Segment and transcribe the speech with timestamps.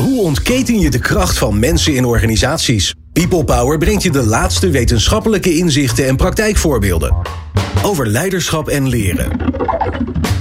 [0.00, 2.94] Hoe ontketen je de kracht van mensen in organisaties?
[3.12, 7.16] People Power brengt je de laatste wetenschappelijke inzichten en praktijkvoorbeelden.
[7.82, 9.36] Over leiderschap en leren.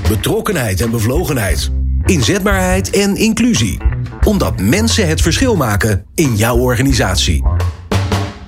[0.07, 1.71] Betrokkenheid en bevlogenheid.
[2.05, 3.77] Inzetbaarheid en inclusie.
[4.23, 7.43] Omdat mensen het verschil maken in jouw organisatie.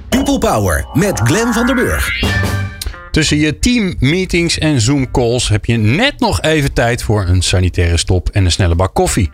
[0.09, 2.23] People Power met Glenn van der Burg.
[3.11, 8.29] Tussen je teammeetings en Zoom-calls heb je net nog even tijd voor een sanitaire stop
[8.29, 9.31] en een snelle bak koffie.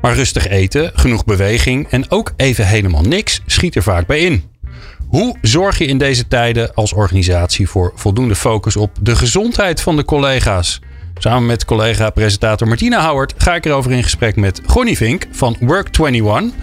[0.00, 4.44] Maar rustig eten, genoeg beweging en ook even helemaal niks schiet er vaak bij in.
[5.08, 9.96] Hoe zorg je in deze tijden als organisatie voor voldoende focus op de gezondheid van
[9.96, 10.80] de collega's?
[11.14, 16.54] Samen met collega-presentator Martina Howard ga ik erover in gesprek met Gonnie Vink van Work21.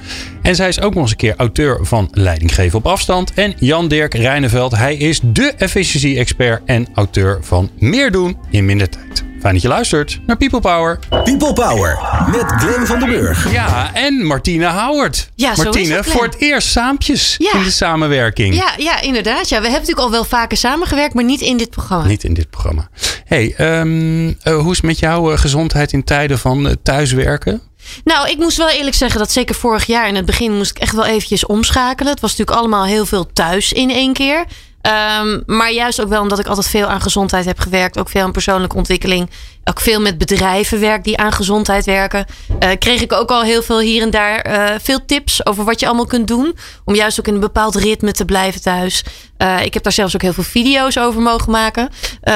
[0.41, 3.33] En zij is ook nog eens een keer auteur van Leiding geven op afstand.
[3.33, 9.23] En Jan-Dirk Rijneveld, hij is de efficiency-expert en auteur van Meer doen in minder tijd.
[9.47, 10.99] Fijn dat je luistert naar People Power.
[11.09, 11.99] People Power
[12.31, 13.51] met Glenn van den Burg.
[13.51, 15.29] Ja, en Martina Howard.
[15.35, 17.53] Ja, zo is Martine, het, voor het eerst saampjes Ja.
[17.53, 18.55] in de samenwerking.
[18.55, 19.49] Ja, ja, inderdaad.
[19.49, 22.05] Ja, we hebben natuurlijk al wel vaker samengewerkt, maar niet in dit programma.
[22.05, 22.89] Niet in dit programma.
[23.25, 27.61] hey, ehm, eh, hoe is het met jouw eh, gezondheid in tijden van eh, thuiswerken?
[28.03, 30.77] Nou, ik moest wel eerlijk zeggen dat zeker vorig jaar in het begin moest ik
[30.77, 32.11] echt wel eventjes omschakelen.
[32.11, 34.45] Het was natuurlijk allemaal heel veel thuis in één keer.
[34.87, 37.97] Ehm, maar juist ook wel omdat ik altijd veel aan gezondheid heb gewerkt.
[37.99, 39.29] Ook veel aan persoonlijke ontwikkeling.
[39.63, 42.25] Ook veel met bedrijven werk die aan gezondheid werken.
[42.59, 45.79] eh, kreeg ik ook al heel veel hier en daar eh, veel tips over wat
[45.79, 46.57] je allemaal kunt doen.
[46.85, 49.03] Om juist ook in een bepaald ritme te blijven thuis.
[49.37, 51.89] Eh, ik heb daar zelfs ook heel veel video's over mogen maken.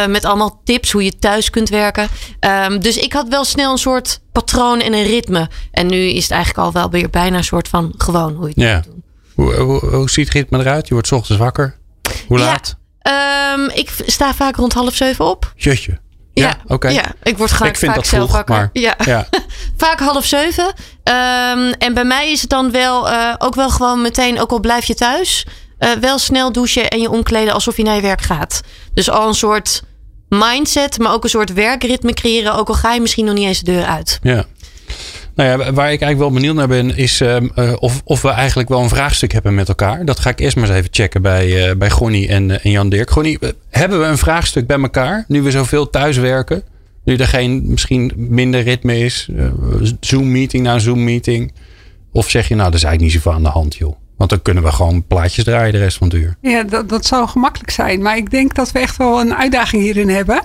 [0.09, 2.08] met allemaal tips hoe je thuis kunt werken.
[2.39, 5.49] Ehm, dus ik had wel snel een soort patroon en een ritme.
[5.71, 8.53] En nu is het eigenlijk al wel weer bijna een soort van gewoon hoe je
[8.55, 8.75] het Ja.
[8.75, 9.03] moet doen.
[9.36, 10.88] Hoe, hoe, hoe ziet het ritme eruit?
[10.88, 11.80] Je wordt 's ochtends wakker.
[12.28, 12.45] Hoe Ja.
[12.45, 12.76] laat?
[13.02, 15.54] Ehm, ik sta vaak rond half zeven op.
[15.56, 16.00] Jutje.
[16.34, 16.90] Ja, oké.
[16.90, 18.56] ja, ik word gelijk Ik vind vaak dat zelf vroeg, wakker.
[18.56, 18.95] maar- Ja.
[19.06, 19.28] Ja.
[19.78, 20.73] vaak half zeven.
[21.04, 24.59] Ehm, en bij mij is het dan wel eh, ook wel gewoon meteen, ook al
[24.59, 25.45] blijf je thuis,
[25.78, 28.62] eh, wel snel douchen en je omkleden alsof je naar je werk gaat.
[28.94, 29.82] Dus al een soort
[30.30, 33.60] mindset, maar ook een soort werkritme creëren, ook al ga je misschien nog niet eens
[33.60, 34.20] de deur uit.
[34.21, 34.45] Ja.
[35.41, 38.29] Nou ja, waar ik eigenlijk wel benieuwd naar ben, is ehm, eh, of, of we
[38.29, 40.05] eigenlijk wel een vraagstuk hebben met elkaar.
[40.05, 41.89] Dat ga ik eerst maar eens even checken bij, eh bij
[42.27, 43.09] en, eh, en Jan Dirk.
[43.11, 46.63] Gonnie, hebben we een vraagstuk bij elkaar nu we zoveel thuiswerken?
[47.03, 49.29] Nu er geen misschien minder ritme is,
[49.99, 51.53] Zoom-meeting na Zoom-meeting.
[52.11, 53.95] Of zeg je, nou, er is eigenlijk niet zoveel aan de hand, joh.
[54.17, 56.35] Want dan kunnen we gewoon plaatjes draaien de rest van het uur.
[56.41, 58.02] Ja, dat, dat zou gemakkelijk zijn.
[58.02, 60.41] Maar ik denk dat we echt wel een uitdaging hierin hebben.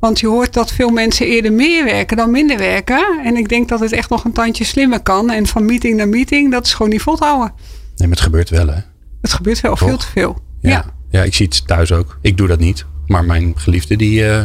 [0.00, 3.20] Want je hoort dat veel mensen eerder meer werken dan minder werken.
[3.24, 5.30] En ik denk dat het echt nog een tandje slimmer kan.
[5.30, 7.52] En van meeting naar meeting, dat is gewoon niet vol te houden.
[7.96, 8.78] Nee, maar het gebeurt wel, hè?
[9.20, 9.88] Het gebeurt wel Toch?
[9.88, 10.38] veel te veel.
[10.60, 10.70] Ja.
[10.70, 10.84] Ja.
[11.10, 11.22] ja.
[11.22, 12.18] ik zie het thuis ook.
[12.20, 12.84] Ik doe dat niet.
[13.06, 14.44] Maar mijn geliefde, die, eh,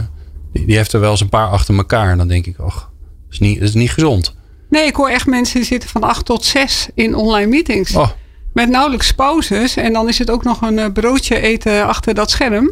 [0.53, 2.09] die, die heeft er wel eens een paar achter elkaar.
[2.11, 2.75] En dan denk ik, ach,
[3.23, 4.35] dat is niet, dat is niet gezond.
[4.69, 7.95] Nee, ik hoor echt mensen die zitten van 8 tot 6 in online meetings.
[7.95, 8.09] Oh,
[8.53, 9.75] Met nauwelijks pauzes.
[9.75, 12.71] En dan is het ook nog een eh, broodje eten achter dat scherm.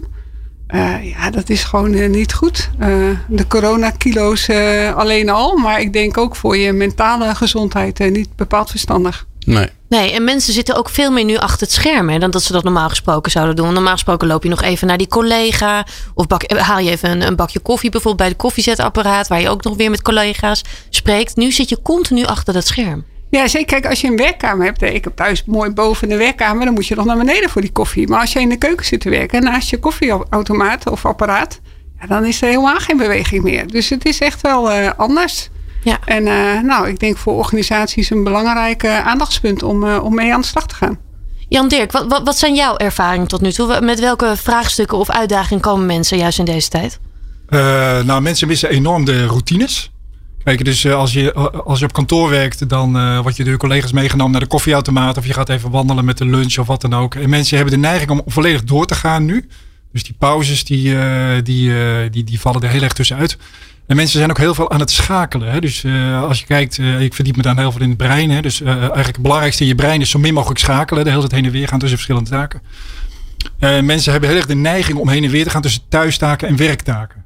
[0.74, 2.70] Eh, ja, dat is gewoon eh, niet goed.
[2.80, 2.90] Eh,
[3.28, 5.58] de coronakilo's eh alleen al.
[5.58, 9.26] Maar ik denk ook voor je mentale gezondheid eh, niet bepaald verstandig.
[9.46, 9.68] nee.
[9.90, 12.52] Nee, en mensen zitten ook veel meer nu achter het scherm hè, dan dat ze
[12.52, 13.74] dat normaal gesproken zouden doen.
[13.74, 15.86] Normaal gesproken loop je nog even naar die collega.
[16.14, 19.28] Of bak, haal je even een, een bakje koffie bijvoorbeeld bij de koffiezetapparaat.
[19.28, 21.36] Waar je ook nog weer met collega's spreekt.
[21.36, 23.06] Nu zit je continu achter dat scherm.
[23.34, 23.66] Ja, zeker.
[23.66, 24.82] Kijk, als je een werkkamer hebt.
[24.82, 26.66] Ik heb thuis mooi boven de werkkamer.
[26.66, 28.08] Dan moet je nog naar beneden voor die koffie.
[28.08, 29.44] Maar als je in de keuken zit te werken.
[29.44, 31.60] Naast je koffieautomaat of apparaat.
[32.00, 33.68] Ja, dan is er helemaal geen beweging meer.
[33.68, 35.50] Dus het is echt wel eh, anders.
[35.84, 36.00] Ja.
[36.06, 40.34] En eh, nou, ik denk voor organisaties een belangrijk eh, aandachtspunt om, eh, om mee
[40.34, 41.00] aan de slag te gaan.
[41.50, 43.82] Jan Dirk, wat, wat, wat zijn jouw ervaringen tot nu toe?
[43.82, 47.00] Met welke vraagstukken of uitdagingen komen mensen juist in deze tijd?
[47.48, 47.60] Eh,
[48.04, 49.93] nou, mensen missen enorm de routines.
[50.44, 51.34] Kijk, dus eh, als, je,
[51.64, 55.18] als je op kantoor werkt, dan eh word je door collega's meegenomen naar de koffieautomaat.
[55.18, 57.16] Of je gaat even wandelen met de lunch of wat dan ook.
[57.16, 59.48] En mensen hebben de neiging om volledig door te gaan nu.
[59.92, 63.38] Dus die pauzes, die, eh, die, eh, die, die vallen er heel erg tussenuit.
[63.88, 65.52] En mensen zijn ook heel veel aan het schakelen.
[65.52, 65.60] Hè?
[65.60, 68.30] Dus eh, als je kijkt, eh, ik verdiep me dan heel veel in het brein.
[68.32, 68.42] Hè?
[68.42, 71.04] Dus eh, eigenlijk het belangrijkste in je brein is zo min mogelijk schakelen.
[71.04, 72.62] De hele tijd heen en weer gaan tussen verschillende taken.
[73.60, 76.48] Eh, mensen hebben heel erg de neiging om heen en weer te gaan tussen thuistaken
[76.48, 77.23] en werktaken.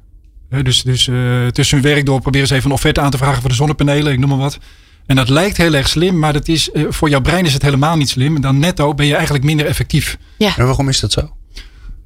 [0.50, 3.40] Dus dus eh, tussen hun werk door proberen ze even een offerte aan te vragen
[3.40, 4.58] voor de zonnepanelen, ik noem maar wat.
[5.06, 7.62] En dat lijkt heel erg slim, maar dat is, eh, voor jouw brein is het
[7.62, 8.34] helemaal niet slim.
[8.34, 10.18] En dan netto ben je eigenlijk minder effectief.
[10.56, 11.32] En waarom is dat zo?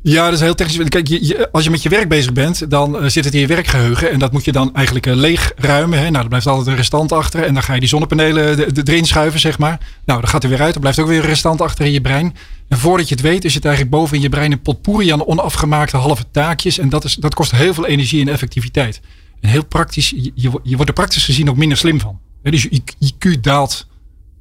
[0.02, 0.88] Ja, dat is heel technisch.
[0.88, 3.40] Kijk, je, je- als je met je werk bezig bent, dan eh, zit het in
[3.40, 4.10] je werkgeheugen.
[4.10, 5.98] En dat moet je dan eigenlijk eh, leeg ruimen.
[5.98, 6.10] Hè?
[6.10, 7.42] Nou, er blijft altijd een restant achter.
[7.44, 9.78] En dan ga je die zonnepanelen de- de- erin schuiven, zeg maar.
[10.04, 10.74] Nou, dan gaat er weer uit.
[10.74, 12.34] Er blijft ook weer een restant achter in je brein.
[12.68, 15.26] En voordat je het weet, is het eigenlijk boven in je brein een potpourri aan
[15.26, 16.78] onafgemaakte halve taakjes.
[16.78, 19.00] En dat, is, dat kost heel veel energie en effectiviteit.
[19.40, 22.18] En heel praktisch, je, je, je wordt er praktisch gezien ook minder slim van.
[22.42, 23.86] Hè, Dus je IQ daalt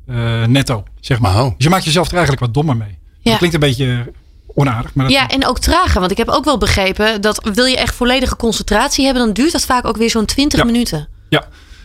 [0.08, 1.34] eh, netto, zeg maar.
[1.44, 2.98] Dus je maakt jezelf er eigenlijk wat dommer mee.
[3.20, 3.30] Ja.
[3.30, 4.12] Dat klinkt een beetje
[4.56, 4.94] onaardig.
[4.94, 6.00] Maar dat, Ja, en ook trager.
[6.00, 9.52] Want ik heb ook wel begrepen dat wil je echt volledige concentratie hebben, dan duurt
[9.52, 10.66] dat vaak ook weer zo'n 20 Ja.
[10.66, 11.08] minuten.
[11.30, 11.44] Ja,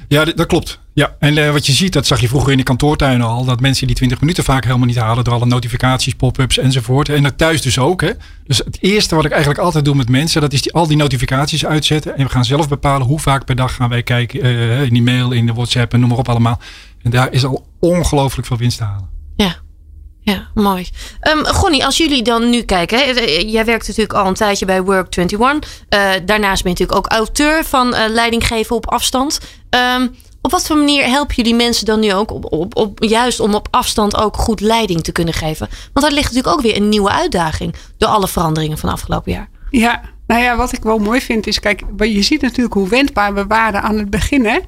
[0.09, 0.79] ja dat klopt.
[0.93, 3.61] Ja, en eh, wat je ziet, dat zag je vroeger in de kantoortuinen al, dat
[3.61, 7.09] mensen die 20 minuten vaak helemaal niet halen door alle notificaties, pop-ups enzovoort.
[7.09, 8.01] En dat thuis dus ook.
[8.01, 8.11] Hè.
[8.47, 10.97] Dus het eerste wat ik eigenlijk altijd doe met mensen, dat is die, al die
[10.97, 12.17] notificaties uitzetten.
[12.17, 15.03] En we gaan zelf bepalen hoe vaak per dag gaan wij kijken eh, in die
[15.03, 16.61] mail, in de WhatsApp en noem maar op allemaal.
[17.03, 19.09] En daar is al ongelooflijk veel winst te halen.
[20.33, 20.47] Ja.
[20.55, 20.89] Mooi.
[21.21, 22.99] Ehm Gonnie, als jullie dan nu kijken.
[22.99, 25.85] Hè, eh, jij werkt natuurlijk al een tijdje bij Work21.
[25.89, 29.41] Eh, daarnaast ben je natuurlijk ook auteur van eh, leiding geven op afstand.
[29.71, 30.07] Ehm,
[30.43, 33.69] op wat voor manier helpen jullie mensen dan nu ook op, op, juist om op
[33.71, 35.69] afstand ook goed leiding te kunnen geven?
[35.93, 39.49] Want daar ligt natuurlijk ook weer een nieuwe uitdaging door alle veranderingen van afgelopen jaar.
[39.71, 43.35] Ja, nou ja, wat ik wel mooi vind is, kijk, je ziet natuurlijk hoe wendbaar
[43.35, 44.47] we waren aan het begin.
[44.47, 44.59] Hè?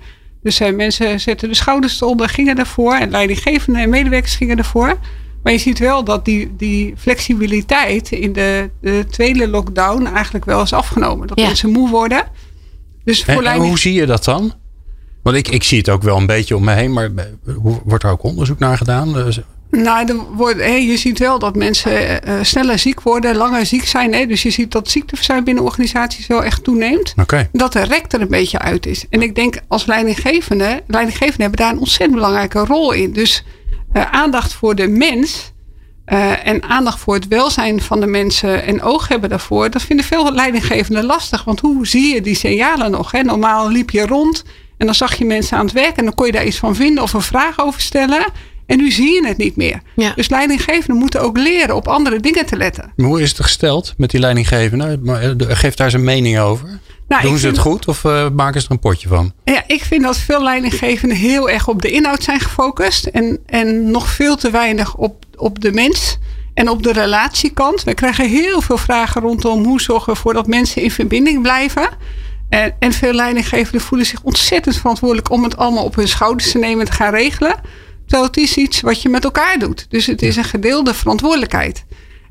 [0.42, 2.94] Dus mensen zetten de schouders eronder, gingen ervoor.
[2.94, 4.98] En leidinggevenden en medewerkers gingen ervoor.
[5.42, 10.62] Maar je ziet wel dat die, die flexibiliteit in de, de tweede lockdown eigenlijk wel
[10.62, 11.26] is afgenomen.
[11.26, 11.46] Dat Ja.
[11.46, 12.22] mensen moe worden.
[13.04, 14.52] Dus voor En, hoe zie je dat dan?
[15.22, 17.80] Want ik, ik zie het ook wel een beetje om me heen, maar eh, hoe-
[17.84, 19.12] wordt er ook onderzoek naar gedaan?
[19.12, 19.40] Dus-
[19.70, 23.84] Nou, er wordt, hè, je ziet wel dat mensen eh, sneller ziek worden, langer ziek
[23.84, 24.12] zijn.
[24.14, 24.26] Hè?
[24.26, 27.14] Dus je ziet dat ziekteverzuim binnen organisaties wel echt toeneemt.
[27.20, 27.48] Oké.
[27.52, 29.04] Dat de rek er een beetje uit is.
[29.10, 33.12] En ik denk als leidinggevende, leidinggevenden hebben daar een ontzettend belangrijke rol in.
[33.12, 33.52] Dus eh,
[34.06, 35.52] aandacht voor de mens
[36.04, 39.70] eh, en aandacht voor het welzijn van de mensen en oog hebben daarvoor.
[39.70, 41.44] Dat vinden veel leidinggevenden lastig.
[41.44, 43.10] Want hoe zie je die signalen nog?
[43.10, 43.22] Hè?
[43.22, 44.44] Normaal liep je rond
[44.76, 46.74] en dan zag je mensen aan het werk en dan kon je daar iets van
[46.74, 48.26] vinden of een vraag over stellen.
[48.66, 49.80] En nu zie je het niet meer.
[49.96, 50.12] Ja.
[50.14, 52.92] Dus leidinggevenden moeten ook leren op andere dingen te letten.
[52.96, 54.98] Maar Hoe is het gesteld met die leidinggevende?
[55.02, 56.78] Maar, eh, Geef daar zijn mening over.
[57.08, 59.32] Nou, Doen ze het goed of eh, maken ze er een potje van?
[59.44, 63.06] Ja, ik vind dat veel leidinggevenden heel erg op de inhoud zijn gefocust.
[63.06, 66.18] En, en nog veel te weinig op, op de mens
[66.54, 67.84] en op de relatiekant.
[67.84, 71.88] We krijgen heel veel vragen rondom hoe zorgen we ervoor dat mensen in verbinding blijven.
[72.48, 76.58] En, en veel leidinggevenden voelen zich ontzettend verantwoordelijk om het allemaal op hun schouders te
[76.58, 77.54] nemen en te gaan regelen.
[78.06, 79.86] Terwijl het is iets wat je met elkaar doet.
[79.88, 81.84] Dus het is een gedeelde verantwoordelijkheid.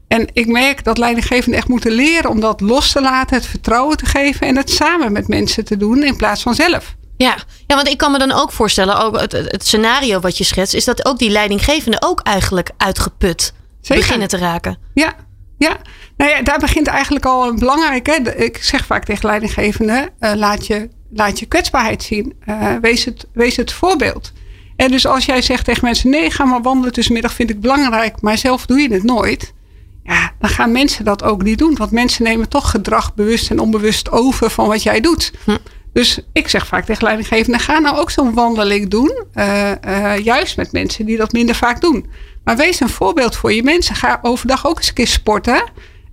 [0.08, 3.98] En ik merk dat leidinggevenden echt moeten leren om dat los te laten, het vertrouwen
[3.98, 6.96] te geven en het samen met mensen te doen in plaats van zelf.
[7.18, 7.36] Ja.
[7.68, 10.74] ja, want ik kan me dan ook voorstellen, ook het, het scenario wat je schetst,
[10.74, 14.04] is dat ook die leidinggevenden ook eigenlijk uitgeput Zeker.
[14.04, 14.78] beginnen te raken.
[14.94, 15.16] Ja,
[15.58, 15.78] ja.
[16.18, 18.36] Nou ja, daar begint eigenlijk al een belangrijke.
[18.36, 22.34] Ik zeg vaak tegen leidinggevenden: eh, laat, je, laat je kwetsbaarheid zien.
[22.46, 24.32] Eh, wees, het, wees het voorbeeld.
[24.76, 28.22] En dus als jij zegt tegen mensen: nee, ga maar wandelen tussenmiddag, vind ik belangrijk,
[28.22, 29.54] maar zelf doe je het nooit.
[30.08, 31.76] Ja, dan gaan mensen dat ook niet doen.
[31.76, 35.32] Want mensen nemen toch gedrag bewust en onbewust over van wat jij doet.
[35.94, 39.24] Dus ik zeg vaak tegen leidinggevenden: ga nou ook zo'n wandeling doen.
[39.34, 42.06] eh, eh, juist met mensen die dat minder vaak doen.
[42.44, 43.96] Maar wees een voorbeeld voor je mensen.
[43.96, 45.64] Ga overdag ook eens een keer sporten.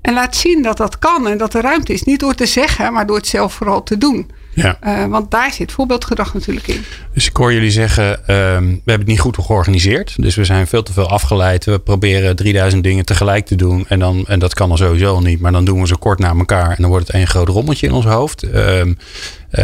[0.00, 2.02] En laat zien dat dat kan en dat er ruimte is.
[2.02, 4.31] Niet door te zeggen, maar door het zelf vooral te doen.
[4.55, 4.77] Ja.
[4.81, 6.85] Eh, want daar zit voorbeeldgedrag natuurlijk in.
[7.15, 10.15] Dus ik hoor jullie zeggen, ehm, we hebben het niet goed georganiseerd.
[10.17, 11.65] Dus we zijn veel te veel afgeleid.
[11.65, 13.85] We proberen 3000 dingen tegelijk te doen.
[13.89, 15.41] En, dan, en dat kan dan sowieso niet.
[15.41, 16.71] Maar dan doen we ze kort na elkaar.
[16.71, 18.43] En dan wordt het één groot rommeltje in ons hoofd.
[18.43, 18.93] Ehm,
[19.51, 19.62] eh,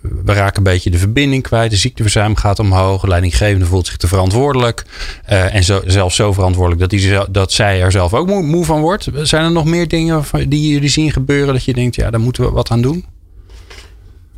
[0.00, 1.70] we raken een beetje de verbinding kwijt.
[1.70, 3.00] De ziekteverzuim gaat omhoog.
[3.00, 4.84] De leidinggevende voelt zich te verantwoordelijk.
[5.24, 8.64] Eh, en zo, zelfs zo verantwoordelijk dat, die, dat zij er zelf ook moe, moe
[8.64, 9.08] van wordt.
[9.22, 12.44] Zijn er nog meer dingen die jullie zien gebeuren dat je denkt, ja, daar moeten
[12.44, 13.04] we wat aan doen?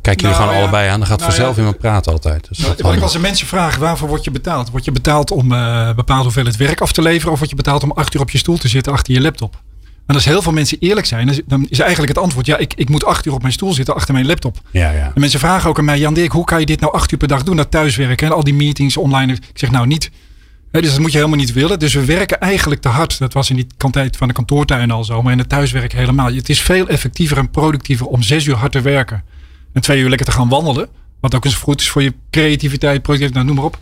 [0.05, 0.67] Kijk jullie Nou, gewoon ja.
[0.67, 0.99] allebei aan.
[0.99, 1.59] Dan gaat Nou, vanzelf ja.
[1.59, 2.47] iemand praten altijd.
[2.49, 4.69] Dus dat Wat ik als de mensen vraag, waarvoor word je betaald?
[4.69, 7.31] Word je betaald om eh bepaalde hoeveelheid werk af te leveren?
[7.31, 9.61] Of word je betaald om acht uur op je stoel te zitten achter je laptop?
[10.05, 12.45] En als heel veel mensen eerlijk zijn, dan is- eigenlijk het antwoord...
[12.45, 14.57] ja, ik, ik moet acht uur op mijn stoel zitten achter mijn laptop.
[14.71, 15.11] Ja, ja.
[15.15, 17.17] En mensen vragen ook aan mij, Jan Dirk, hoe kan je dit nou acht uur
[17.17, 17.55] per dag doen?
[17.55, 19.33] Dat thuiswerken en al die meetings online.
[19.33, 20.11] Ik zeg nou niet.
[20.71, 21.79] Dus dat moet je helemaal niet willen.
[21.79, 23.19] Dus we werken eigenlijk te hard.
[23.19, 25.21] Dat was in die tijd van de kantoortuin al zo.
[25.21, 26.33] Maar in het thuiswerk helemaal.
[26.33, 29.23] Het is veel effectiever en productiever om zes uur hard te werken.
[29.75, 30.89] En twee uur lekker te gaan wandelen.
[31.19, 33.77] Wat ook eens goed is voor je creativiteit, productiviteit, nou, noem maar op.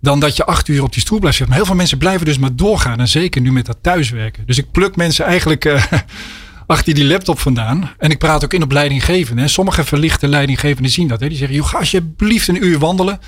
[0.00, 1.54] Dan dat je acht uur op die stoel blijft zitten.
[1.54, 3.00] Maar heel veel mensen blijven dus maar doorgaan.
[3.00, 4.46] En zeker nu met dat thuiswerken.
[4.46, 5.84] Dus ik pluk mensen eigenlijk eh,
[6.66, 7.90] achter die laptop vandaan.
[7.98, 9.50] En ik praat ook in op leidinggevenden.
[9.50, 11.20] Sommige verlichte leidinggevenden zien dat.
[11.20, 11.28] Hè.
[11.28, 13.20] Die zeggen, joh, ga alsjeblieft een uur wandelen.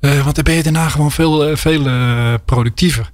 [0.00, 1.82] Eh, want dan ben je daarna gewoon veel, eh, veel
[2.44, 3.10] productiever.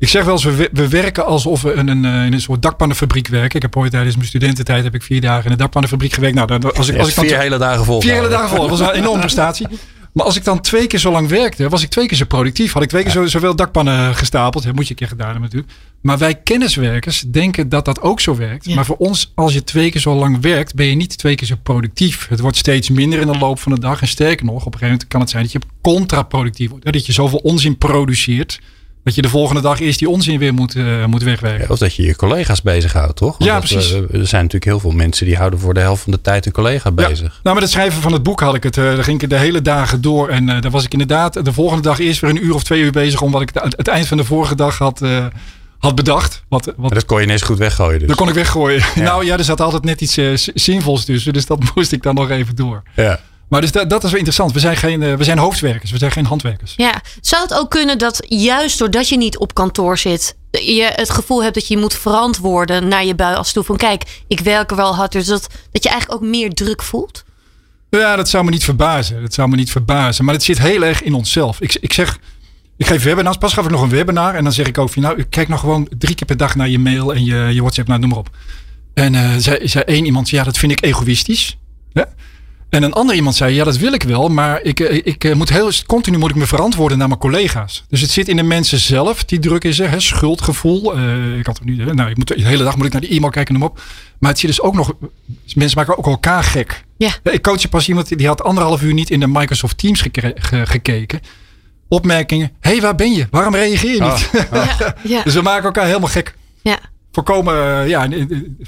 [0.00, 2.62] Ik zeg wel eens, we, we werken alsof we in een, eh, in een soort
[2.62, 3.56] dakpannenfabriek werken.
[3.56, 6.34] Ik heb ooit tijdens mijn studententijd heb ik vier dagen in een dakpannenfabriek gewerkt.
[6.36, 8.00] Nou, dan- als ik, als ik dan vier hele dagen vol.
[8.00, 8.68] Vier hele dagen vol.
[8.68, 9.66] Dat was een enorme prestatie.
[10.12, 12.72] Maar als ik dan twee keer zo lang werkte, was ik twee keer zo productief.
[12.72, 14.64] Had ik twee keer zo, zoveel dakpannen gestapeld.
[14.64, 15.72] Dat moet je een keer gedaan hebben natuurlijk.
[16.02, 18.64] Maar wij kenniswerkers denken dat dat ook zo werkt.
[18.64, 18.74] Ja.
[18.74, 21.46] Maar voor ons, als je twee keer zo lang werkt, ben je niet twee keer
[21.46, 22.26] zo productief.
[22.28, 24.00] Het wordt steeds minder in de loop van de dag.
[24.00, 26.92] En sterker nog, op een gegeven moment kan het zijn dat je contraproductief wordt.
[26.92, 28.60] Dat je zoveel onzin produceert.
[29.04, 31.60] Dat je de volgende dag eerst die onzin weer moet, eh, moet wegwerken.
[31.66, 33.38] Ja, Of dat je je collega's bezighoudt, toch?
[33.38, 33.92] Want Ja, precies.
[33.92, 36.46] eh, er zijn natuurlijk heel veel mensen die houden voor de helft van de tijd
[36.46, 37.08] een collega Ja.
[37.08, 37.40] bezig.
[37.42, 38.76] Nou, met het schrijven van het boek had ik het.
[38.76, 40.28] eh daar ging ik de hele dagen door.
[40.28, 42.80] En eh daar was ik inderdaad de volgende dag eerst weer een uur of twee
[42.82, 43.22] uur bezig.
[43.22, 45.00] Om wat ik het eind van de vorige dag had,
[45.78, 46.42] had bedacht.
[46.48, 48.08] Wat, wat, dat kon je ineens goed weggooien dus.
[48.08, 48.82] dat kon ik weggooien.
[48.94, 49.02] Ja.
[49.10, 50.18] Nou ja, er zat altijd net iets
[50.54, 51.32] zinvols tussen.
[51.32, 52.82] Dus dat moest ik dan nog even door.
[52.96, 53.20] Ja.
[53.50, 54.52] Maar dus dat, dat is wel interessant.
[54.52, 55.90] We zijn, geen, eh, we zijn hoofdwerkers.
[55.90, 56.74] We zijn geen handwerkers.
[56.76, 61.10] Ja, zou het ook kunnen dat juist doordat je niet op kantoor zit, je het
[61.10, 64.70] gevoel hebt dat je je moet verantwoorden naar je buis toe van kijk, ik werk
[64.70, 67.24] er wel hard, dus dat, dat je eigenlijk ook meer druk voelt?
[67.90, 69.22] Ja, dat zou me niet verbazen.
[69.22, 70.24] Dat zou me niet verbazen.
[70.24, 71.60] Maar het zit heel erg in onszelf.
[71.60, 72.18] Ik, ik zeg,
[72.76, 73.36] ik geef webinars.
[73.36, 74.34] Pas gaf ik nog een webinar.
[74.34, 76.68] En dan zeg ik ook van, nou, kijk nou gewoon drie keer per dag naar
[76.68, 78.30] je mail en je, je WhatsApp, nou, noem maar op.
[78.94, 81.58] En eh zei, zei één iemand, ja, dat vind ik egoïstisch.
[81.92, 82.08] Ja?
[82.70, 84.28] En een ander iemand zei, ja, dat wil ik wel.
[84.28, 87.84] Maar ik, eh, ik eh, moet heel, continu moet ik me verantwoorden naar mijn collega's.
[87.88, 89.90] Dus het zit in de mensen zelf, die druk is er.
[89.90, 90.96] Hè, schuldgevoel.
[90.96, 93.30] Eh, ik had nu, nou, ik moet, de hele dag moet ik naar die e-mail
[93.32, 93.82] kijken, noem op.
[94.18, 94.92] Maar het zit dus ook nog,
[95.54, 96.84] mensen maken ook elkaar gek.
[96.96, 97.10] Ja.
[97.22, 101.20] Ik coach pas iemand die had anderhalf uur niet in de Microsoft Teams ge- gekeken.
[101.88, 102.50] Opmerkingen.
[102.60, 103.26] Hé, hey, waar ben je?
[103.30, 104.30] Waarom reageer je niet?
[104.52, 106.34] Ja, ja, dus we maken elkaar helemaal gek.
[106.62, 106.78] ja.
[107.12, 108.08] Voorkomen, eh, ja,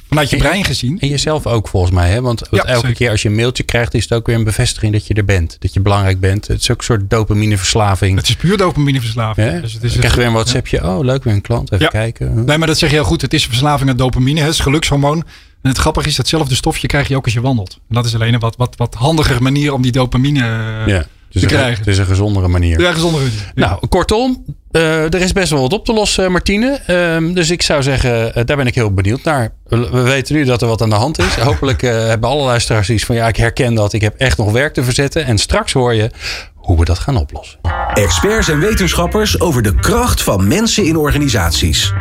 [0.08, 1.00] vanuit je brein gezien.
[1.00, 2.10] En jezelf ook volgens mij.
[2.10, 2.20] Hè?
[2.20, 2.92] Want Ja, elke zeker.
[2.96, 5.24] keer als je een mailtje krijgt, is het ook weer een bevestiging dat je er
[5.24, 5.56] bent.
[5.58, 6.46] Dat je belangrijk bent.
[6.46, 8.16] Het is ook een soort dopamineverslaving.
[8.18, 9.50] Het is puur dopamineverslaving.
[9.52, 9.60] Ja?
[9.60, 10.84] Dus het is Dan krijg je weer een WhatsAppje.
[10.84, 11.72] Oh, leuk, weer een klant.
[11.72, 11.90] Even Ja.
[11.90, 12.44] kijken.
[12.44, 13.20] Nee, maar dat zeg je heel goed.
[13.22, 14.40] Het is verslaving aan dopamine.
[14.40, 15.18] Het is gelukshormoon.
[15.62, 17.78] En het grappige is, datzelfde stofje krijg je ook als je wandelt.
[17.88, 21.04] En dat is alleen een wat, wat, wat handiger manier om die dopamine eh, Ja.
[21.30, 21.78] Te krijgen.
[21.78, 22.80] het is een gezondere manier.
[22.80, 23.20] Ja, gezonder.
[23.54, 24.44] Nou, kortom,
[24.80, 26.80] er is best wel wat op te lossen, Martine.
[26.86, 29.52] Ehm, dus ik zou zeggen, eh, daar ben ik heel benieuwd naar.
[29.64, 31.34] We we weten nu dat er wat aan de hand is.
[31.50, 33.14] Hopelijk eh, hebben alle luisteraars iets van...
[33.14, 35.24] ja, ik herken dat, ik heb echt nog werk te verzetten.
[35.24, 36.10] En straks hoor je
[36.54, 37.58] hoe we dat gaan oplossen.
[37.94, 41.92] Experts en wetenschappers over de kracht van mensen in organisaties.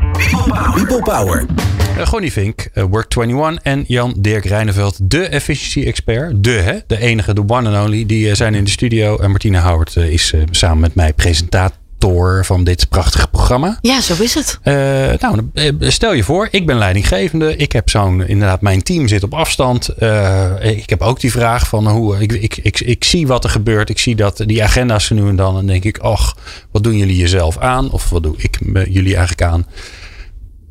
[0.74, 1.46] People Power.
[1.98, 6.44] Uh, Gonnie Vink, eh, Work21 en Jan Dirk Reineveld, de efficiency-expert.
[6.44, 6.78] De, hè?
[6.88, 8.06] De enige, de one and only.
[8.06, 9.18] Die eh, zijn in de studio.
[9.18, 11.81] En Martine Howard eh, is eh, samen met mij presentator
[12.42, 13.78] van dit prachtige programma.
[13.82, 14.60] ja, zo is het.
[14.64, 14.74] Eh,
[15.20, 17.56] nou, eh, stel je voor, ik ben leidinggevende.
[17.56, 19.88] Ik heb zo'n, inderdaad, mijn team zit op afstand.
[19.88, 23.50] Eh, ik heb ook die vraag van hoe, ik, ik, ik, ik zie wat er
[23.50, 23.90] gebeurt.
[23.90, 25.58] Ik zie dat die agenda's nu en dan.
[25.58, 26.38] En denk ik, ach,
[26.72, 27.92] wat doen jullie jezelf aan?
[27.92, 29.66] Of wat doe ik jullie eigenlijk aan?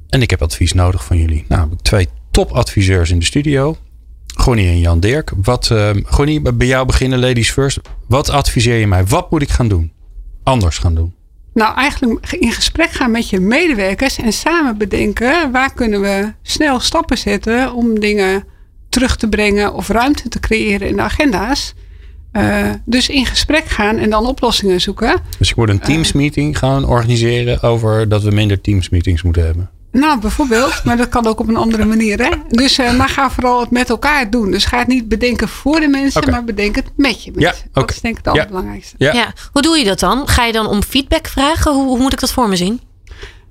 [0.08, 1.44] En ik heb advies nodig van jullie.
[1.48, 3.76] Nou, twee topadviseurs in de studio.
[4.34, 5.32] Gonnie en Jan Dirk.
[5.42, 7.80] Wat, Gonnie, bij jou beginnen, ladies first.
[8.08, 9.04] Wat adviseer je mij?
[9.04, 9.92] Wat moet ik gaan doen?
[10.42, 11.18] Anders gaan doen?
[11.54, 16.80] Nou, eigenlijk in gesprek gaan met je medewerkers en samen bedenken waar kunnen we snel
[16.80, 18.44] stappen zetten om dingen
[18.88, 21.74] terug te brengen of ruimte te creëren in de agenda's.
[22.32, 25.20] Eh, dus in gesprek gaan en dan oplossingen zoeken.
[25.38, 29.44] Dus ik moet een Teams meeting gaan organiseren over dat we minder Teams meetings moeten
[29.44, 29.70] hebben.
[29.92, 32.22] Nou, bijvoorbeeld, maar dat kan ook op een andere manier.
[32.24, 32.30] Hè?
[32.48, 34.50] Dus, eh, maar ga vooral het met elkaar doen.
[34.50, 37.54] Dus ga het niet bedenken voor de mensen, maar bedenk het met je mensen.
[37.64, 37.92] Ja, Dat oké.
[37.92, 38.40] is denk ik het Ja.
[38.40, 38.94] allerbelangrijkste.
[38.98, 39.12] Ja.
[39.12, 39.32] Ja.
[39.52, 40.28] Hoe doe je dat dan?
[40.28, 41.72] Ga je dan om feedback vragen?
[41.72, 42.80] Hoe, hoe moet ik dat voor me zien?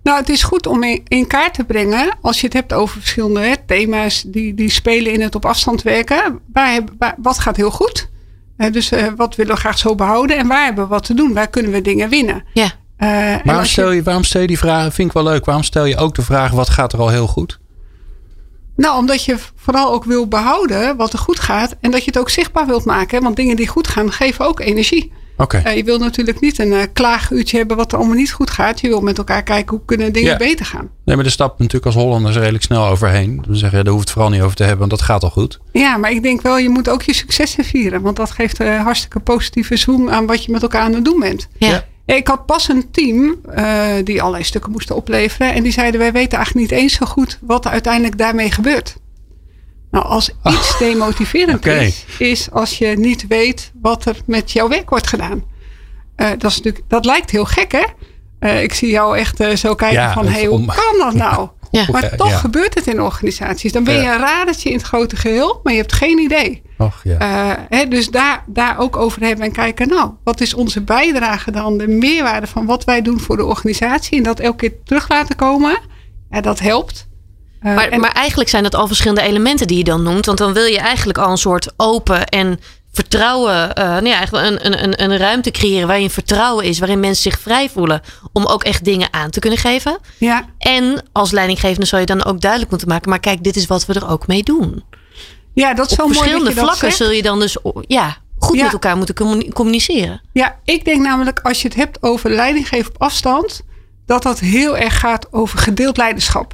[0.03, 2.99] Nou, het is goed om in, in kaart te brengen, als je het hebt over
[2.99, 6.39] verschillende hè, thema's die, die spelen in het op afstand werken.
[6.53, 6.81] Waar,
[7.17, 8.09] wat gaat heel goed?
[8.71, 11.33] Dus eh, wat willen we graag zo behouden en waar hebben we wat te doen?
[11.33, 12.43] Waar kunnen we dingen winnen?
[12.53, 12.71] Ja.
[12.99, 13.07] Eh,
[13.43, 14.91] Waarom je- stel, je, waarom stel je die vragen?
[14.91, 15.45] Vind ik wel leuk.
[15.45, 17.59] Waarom stel je ook de vraag: wat gaat er al heel goed?
[18.75, 21.75] Nou, omdat je vooral ook wil behouden wat er goed gaat.
[21.81, 23.23] En dat je het ook zichtbaar wilt maken.
[23.23, 25.11] Want dingen die goed gaan, geven ook energie.
[25.37, 25.57] Oké.
[25.57, 28.79] Eh, je wilt natuurlijk niet een eh, klaaguurtje hebben wat er allemaal niet goed gaat.
[28.81, 30.37] Je wilt met elkaar kijken hoe kunnen dingen Ja.
[30.37, 30.89] beter gaan.
[31.05, 33.43] Nee, maar daar stappen we natuurlijk als Hollanders redelijk snel overheen.
[33.47, 35.59] We zeggen, daar hoeft het vooral niet over te hebben, want dat gaat al goed.
[35.71, 38.01] Ja, maar ik denk wel, je moet ook je successen vieren.
[38.01, 41.19] Want dat geeft een hartstikke positieve zoom aan wat je met elkaar aan het doen
[41.19, 41.47] bent.
[41.57, 41.67] Ja.
[41.69, 41.85] Ja.
[42.17, 45.53] Ik had pas een team eh, die allerlei stukken moesten opleveren.
[45.53, 48.95] En die zeiden, wij weten eigenlijk niet eens zo goed wat er uiteindelijk daarmee gebeurt.
[49.91, 51.79] Nou, als iets demotiverend oké.
[51.79, 55.43] is, is als je niet weet wat er met jouw werk wordt gedaan.
[56.15, 57.83] Eh, dat, is natuurlijk, dat lijkt heel gek, hè?
[58.39, 61.49] Eh, ik zie jou echt zo kijken Ja, van, hé, hoe om- kan dat nou?
[61.71, 61.85] Ja.
[61.91, 62.37] Maar Ja, toch ja.
[62.37, 63.71] gebeurt het in organisaties.
[63.71, 64.13] Dan ben je Ja.
[64.13, 66.61] een radertje in het grote geheel, maar je hebt geen idee.
[66.77, 67.17] Och ja.
[67.17, 71.51] Eh, hè, dus daar, daar ook over hebben en kijken, nou, wat is onze bijdrage
[71.51, 71.77] dan?
[71.77, 74.17] De meerwaarde van wat wij doen voor de organisatie.
[74.17, 75.79] En dat elke keer terug laten komen.
[76.29, 77.07] Ja, dat helpt.
[77.61, 80.25] Eh, Maar, en- maar eigenlijk zijn dat al verschillende elementen die je dan noemt.
[80.25, 82.59] Want dan wil je eigenlijk al een soort open en
[82.91, 86.99] vertrouwen, uh, nou ja, eigenlijk een, een, een, een ruimte creëren waarin vertrouwen is, waarin
[86.99, 88.01] mensen zich vrij voelen
[88.33, 89.97] om ook echt dingen aan te kunnen geven.
[90.17, 90.45] Ja.
[90.57, 93.85] En als leidinggevende zou je dan ook duidelijk moeten maken, maar kijk, dit is wat
[93.85, 94.83] we er ook mee doen.
[95.53, 96.13] Ja, dat is Op zo mooi.
[96.15, 98.63] dat verschillende vlakken zul je dan dus ja, goed Ja.
[98.63, 100.21] met elkaar moeten commu- communiceren.
[100.33, 103.61] Ja, ik denk namelijk als je het hebt over leidinggeven op afstand,
[104.05, 106.53] dat dat heel erg gaat over gedeeld leiderschap.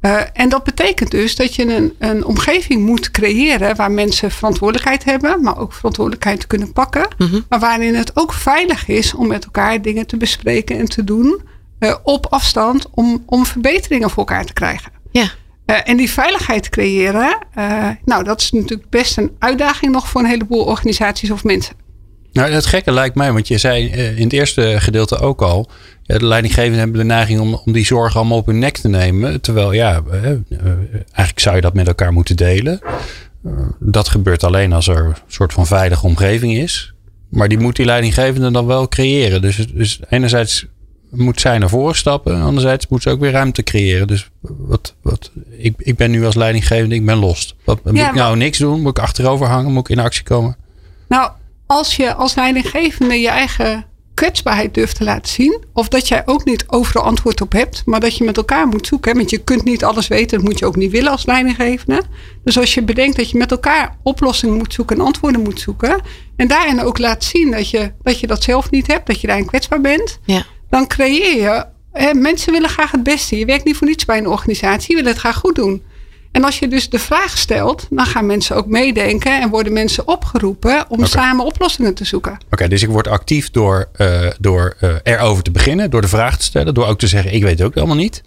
[0.00, 5.04] Eh, en dat betekent dus dat je een, een omgeving moet creëren waar mensen verantwoordelijkheid
[5.04, 7.08] hebben, maar ook verantwoordelijkheid kunnen pakken.
[7.18, 7.40] Mhm.
[7.48, 11.40] Maar waarin het ook veilig is om met elkaar dingen te bespreken en te doen
[11.78, 14.92] eh, op afstand om, om verbeteringen voor elkaar te krijgen.
[15.10, 15.30] Ja.
[15.64, 17.38] Eh, en die veiligheid creëren,
[18.04, 21.76] nou dat is natuurlijk best een uitdaging nog voor een heleboel organisaties of mensen.
[22.38, 25.68] Nou, het gekke lijkt mij, want je zei eh, in het eerste gedeelte ook al.
[26.02, 28.88] Ja, de leidinggevenden hebben de neiging om, om die zorgen allemaal op hun nek te
[28.88, 29.40] nemen.
[29.40, 30.38] Terwijl, ja, eh, eh,
[30.94, 32.80] eigenlijk zou je dat met elkaar moeten delen.
[33.80, 36.92] Dat gebeurt alleen als er een soort van veilige omgeving is.
[37.28, 39.40] Maar die moet die leidinggevende dan wel creëren.
[39.42, 40.66] Dus, dus enerzijds
[41.10, 42.40] moet zij naar voren stappen.
[42.42, 44.06] Anderzijds moet ze ook weer ruimte creëren.
[44.06, 47.54] Dus wat, wat, ik, ik ben nu als leidinggevende, ik ben lost.
[47.64, 48.80] Wat, moet Ja, ik nou maar- niks doen?
[48.80, 49.72] Moet ik achterover hangen?
[49.72, 50.56] Moet ik in actie komen?
[51.08, 51.30] Nou,
[51.68, 55.64] als je als leidinggevende je eigen kwetsbaarheid durft te laten zien.
[55.72, 57.82] Of dat jij ook niet overal antwoord op hebt.
[57.84, 59.16] Maar dat je met elkaar moet zoeken.
[59.16, 60.38] Want je kunt niet alles weten.
[60.38, 62.02] Dat moet je ook niet willen als leidinggevende.
[62.44, 64.96] Dus als je bedenkt dat je met elkaar oplossingen moet zoeken.
[64.96, 66.00] En antwoorden moet zoeken.
[66.36, 69.06] En daarin ook laat zien dat je dat, je dat zelf niet hebt.
[69.06, 70.18] Dat je daarin kwetsbaar bent.
[70.24, 70.44] Ja.
[70.70, 71.66] Dan creëer je.
[71.92, 73.38] Hè, mensen willen graag het beste.
[73.38, 74.96] Je werkt niet voor niets bij een organisatie.
[74.96, 75.82] Je wil het graag goed doen.
[76.32, 80.08] En als je dus de vraag stelt, dan gaan mensen ook meedenken en worden mensen
[80.08, 82.38] opgeroepen om samen oplossingen te zoeken.
[82.50, 86.36] Oké, dus ik word actief door, eh, door eh, erover te beginnen, door de vraag
[86.36, 88.22] te stellen, door ook te zeggen: ik weet het ook helemaal niet.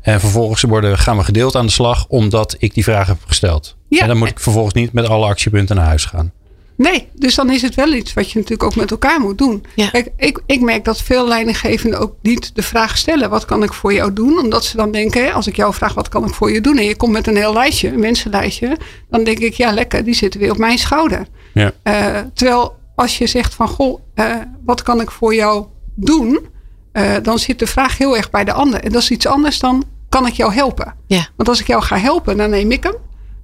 [0.00, 3.76] En vervolgens worden, gaan we gedeeld aan de slag omdat ik die vraag heb gesteld.
[3.88, 4.00] Ja.
[4.00, 6.32] En dan moet ik vervolgens niet met alle actiepunten naar huis gaan.
[6.76, 9.64] Nee, dus dan is het wel iets wat je natuurlijk ook met elkaar moet doen.
[9.74, 9.88] Ja.
[9.90, 13.72] Kijk, ik, ik merk dat veel leidinggevenden ook niet de vraag stellen: wat kan ik
[13.72, 14.38] voor jou doen?
[14.38, 16.78] Omdat ze dan denken: hè, als ik jou vraag wat kan ik voor je doen,
[16.78, 18.76] en je komt met een heel lijstje, een mensenlijstje,
[19.10, 21.26] dan denk ik: ja, lekker, die zitten weer op mijn schouder.
[21.54, 21.72] Ja.
[21.82, 26.46] Eh, terwijl als je zegt van goh, eh, wat kan ik voor jou doen?
[26.92, 28.80] Eh, dan zit de vraag heel erg bij de ander.
[28.80, 30.94] En dat is iets anders dan kan ik jou helpen?
[31.06, 31.28] Ja.
[31.36, 32.96] Want als ik jou ga helpen, dan neem ik hem.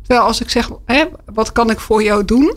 [0.03, 2.55] Terwijl als ik zeg, hè, wat kan ik voor jou doen?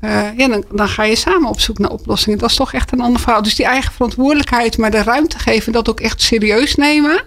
[0.00, 2.38] Eh, ja, dan, dan ga je samen op zoek naar oplossingen.
[2.38, 3.42] Dat is toch echt een ander verhaal.
[3.42, 7.22] Dus die eigen verantwoordelijkheid, maar de ruimte geven, dat ook echt serieus nemen,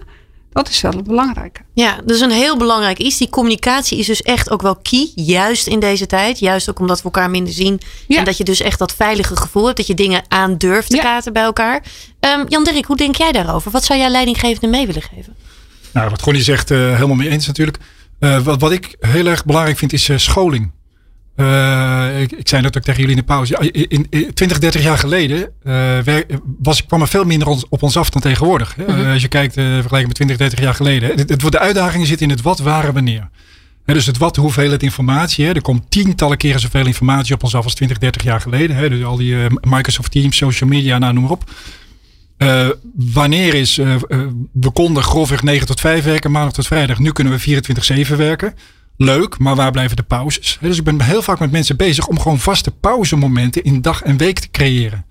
[0.52, 1.60] dat is wel het belangrijke.
[1.74, 3.18] Ja, dus een heel belangrijk iets.
[3.18, 5.10] Die communicatie is dus echt ook wel key.
[5.14, 6.38] Juist in deze tijd.
[6.38, 7.80] Juist ook omdat we elkaar minder zien.
[8.08, 8.18] Ja.
[8.18, 9.76] En dat je dus echt dat veilige gevoel hebt.
[9.76, 11.02] Dat je dingen aan durft te Ja.
[11.02, 11.82] kaarten bij elkaar.
[12.20, 13.70] Ehm, Jan Dirk, hoe denk jij daarover?
[13.70, 15.36] Wat zou jij leidinggevende mee willen geven?
[15.92, 17.78] Nou, wat Ronnie zegt, eh, helemaal mee eens natuurlijk.
[18.18, 20.70] Eh, wat, wat ik heel erg belangrijk vind, is eh, scholing.
[21.36, 23.70] Eh, ik, ik zei dat ook tegen jullie in de pauze.
[23.88, 25.50] In, in 20, 30 jaar geleden
[26.04, 26.26] wer-
[26.62, 28.74] was, kwam er veel minder ons, op ons af dan tegenwoordig.
[28.76, 28.84] hè.
[28.84, 31.08] Eh, als je kijkt, vergelijking met 20, 30 jaar geleden.
[31.18, 33.28] Het, het, de uitdagingen zitten in het wat, waar en wanneer.
[33.84, 35.44] Dus het wat, de hoeveelheid informatie.
[35.46, 35.52] Hè.
[35.52, 38.90] Er komt tientallen keren zoveel informatie op ons af als 20, 30 jaar geleden.
[38.90, 41.50] Dus al die Microsoft Teams, social media, nou, noem maar op.
[42.94, 43.76] Wanneer is,
[44.52, 46.98] we konden grofweg 9 tot 5 werken, maandag tot vrijdag.
[46.98, 47.62] Nu kunnen we
[48.12, 48.54] 24-7 werken.
[49.04, 50.58] Leuk, maar waar blijven de pauzes?
[50.60, 54.16] Dus ik ben heel vaak met mensen bezig om gewoon vaste pauzemomenten in dag en
[54.16, 55.04] week te creëren.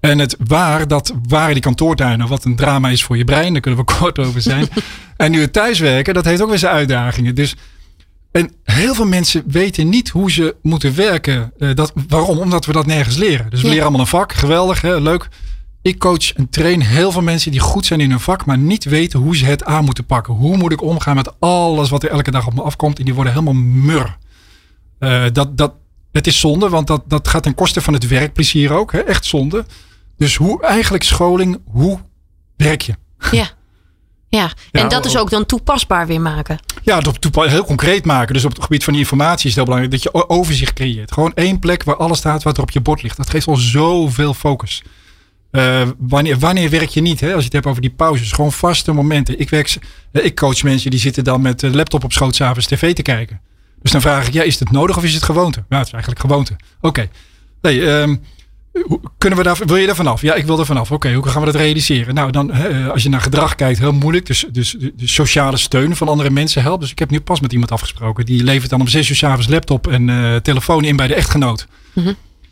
[0.00, 3.62] En het waar, dat waren die kantoortuinen, wat een drama is voor je brein, daar
[3.62, 4.68] kunnen we kort over zijn.
[5.16, 7.34] en nu het thuiswerken, dat heeft ook weer zijn uitdagingen.
[7.34, 7.54] Dus
[8.32, 11.52] en heel veel mensen weten niet hoe ze moeten werken.
[11.58, 12.38] Eh, dat, waarom?
[12.38, 13.50] Omdat we dat nergens leren.
[13.50, 13.72] Dus we Ja.
[13.72, 14.32] leren allemaal een vak.
[14.32, 15.00] Geweldig, hè?
[15.00, 15.28] leuk.
[15.86, 18.84] Ik coach en train heel veel mensen die goed zijn in hun vak, maar niet
[18.84, 20.34] weten hoe ze het aan moeten pakken.
[20.34, 22.98] Hoe moet ik omgaan met alles wat er elke dag op me afkomt?
[22.98, 24.16] En die worden helemaal mur.
[24.98, 25.74] Eh, dat, dat,
[26.12, 28.92] het is zonde, want dat, dat gaat ten koste van het werkplezier ook.
[28.92, 28.98] Hè?
[28.98, 29.64] Echt zonde.
[30.16, 31.98] Dus hoe eigenlijk scholing, hoe
[32.56, 32.94] werk je?
[33.30, 33.48] Ja.
[34.28, 36.58] Ja, en Ja, dat is ook dan toepasbaar weer maken.
[36.82, 38.34] Ja, dat heel concreet maken.
[38.34, 41.12] Dus op het gebied van die informatie is het heel belangrijk dat je overzicht creëert.
[41.12, 43.16] Gewoon één plek waar alles staat wat er op je bord ligt.
[43.16, 44.82] Dat geeft al zoveel focus.
[45.56, 47.20] Eh, wanneer, wanneer werk je niet?
[47.20, 47.26] Hè?
[47.26, 48.32] Als je het hebt over die pauzes.
[48.32, 49.40] Gewoon vaste momenten.
[49.40, 49.76] Ik, werk,
[50.12, 53.02] eh, ik coach mensen die zitten dan met de laptop op schoot s'avonds tv te
[53.02, 53.40] kijken.
[53.82, 55.64] Dus dan vraag ik, ja, is het nodig of is het gewoonte?
[55.68, 56.56] Ja, het is eigenlijk gewoonte.
[56.80, 57.08] Oké.
[57.60, 58.16] Nee, ehm,
[59.18, 60.22] kunnen we daar, wil je er vanaf?
[60.22, 60.92] Ja, ik wil er vanaf.
[60.92, 62.14] Oké, hoe gaan we dat realiseren?
[62.14, 64.26] Nou, dan, hè, als je naar gedrag kijkt, heel moeilijk.
[64.26, 66.80] Dus, dus de, sociale steun van andere mensen helpt.
[66.80, 68.26] Dus ik heb nu pas met iemand afgesproken.
[68.26, 71.66] Die levert dan om zes uur s'avonds laptop en eh, telefoon in bij de echtgenoot.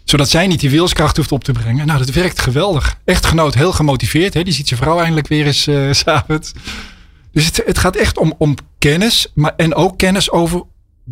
[0.04, 1.86] Zodat zij niet die wilskracht hoeft op te brengen.
[1.86, 2.98] Nou, dat werkt geweldig.
[3.04, 4.34] Echtgenoot heel gemotiveerd.
[4.34, 4.42] Hè?
[4.42, 6.52] Die ziet zijn vrouw eindelijk weer eens s s'avonds.
[7.32, 9.30] Dus het, het gaat echt om, om kennis.
[9.34, 10.62] Maar, en ook kennis over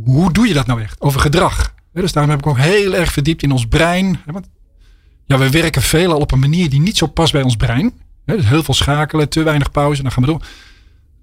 [0.05, 1.01] hoe doe je dat nou echt?
[1.01, 1.75] Over gedrag.
[1.93, 4.21] Dus daarom heb ik ook heel erg verdiept in ons brein.
[5.27, 7.93] Ja, we werken veel al op een manier die niet zo past bij ons brein.
[8.25, 10.43] Dus heel veel schakelen, te weinig pauze, dan gaan we door.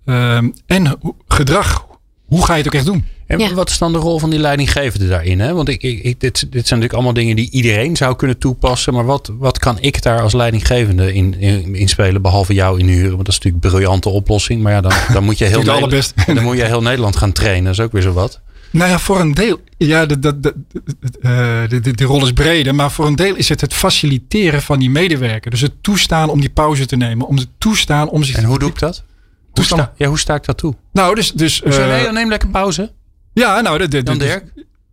[0.06, 1.88] Ehm, en gedrag.
[2.30, 3.06] Hoe ga je het ook echt doen?
[3.28, 3.54] En Ja.
[3.54, 5.40] wat is dan de rol van die leidinggevende daarin?
[5.40, 5.54] Hè?
[5.54, 8.94] Want ik, ik, ik- dit, dit zijn natuurlijk allemaal dingen die iedereen zou kunnen toepassen.
[8.94, 12.22] Maar wat, wat kan ik daar als leidinggevende in, in, in spelen?
[12.22, 13.12] Behalve jou inhuren.
[13.12, 14.62] Want dat is natuurlijk een briljante oplossing.
[14.62, 17.64] Maar ja, dan, dan moet je heel, Nederland, dan moet je heel Nederland gaan trainen.
[17.64, 18.40] Dat is ook weer zo wat.
[18.72, 19.60] Nou ja, voor een deel.
[19.78, 20.84] Ja, de, de, de, de,
[21.22, 22.76] eh, de, de, de rol is breder.
[22.76, 25.52] Maar voor een deel is het het faciliteren van die medewerker.
[25.52, 27.28] Dus het toestaan om die pauze te nemen.
[27.28, 29.04] Om het toestaan om zich En hoe doe ik dat?
[29.54, 30.76] Hoe sta, ja, hoe sta ik dat toe?
[30.94, 31.32] Nou, dus.
[31.32, 32.94] dus eh, nee, dan neem lekker pauze.
[33.34, 34.44] ja, nou, de, Dan de- Dirk.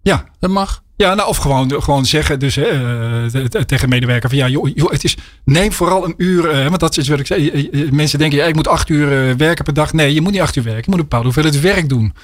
[0.03, 0.85] Ja, Dat mag.
[0.97, 4.69] Ja, nou, of gewoon, gewoon zeggen dus, hè, eh, te- tegen medewerker van ja, joh,
[4.75, 7.51] joh, het is, neem vooral een uur, eh, want dat is wat ik zei.
[7.51, 9.93] eh, eh, Mensen denken, ja, ik moet acht uur eh, werken per dag.
[9.93, 10.83] Nee, je moet niet acht uur werken.
[10.85, 12.15] Je moet een bepaalde hoeveelheid werk doen.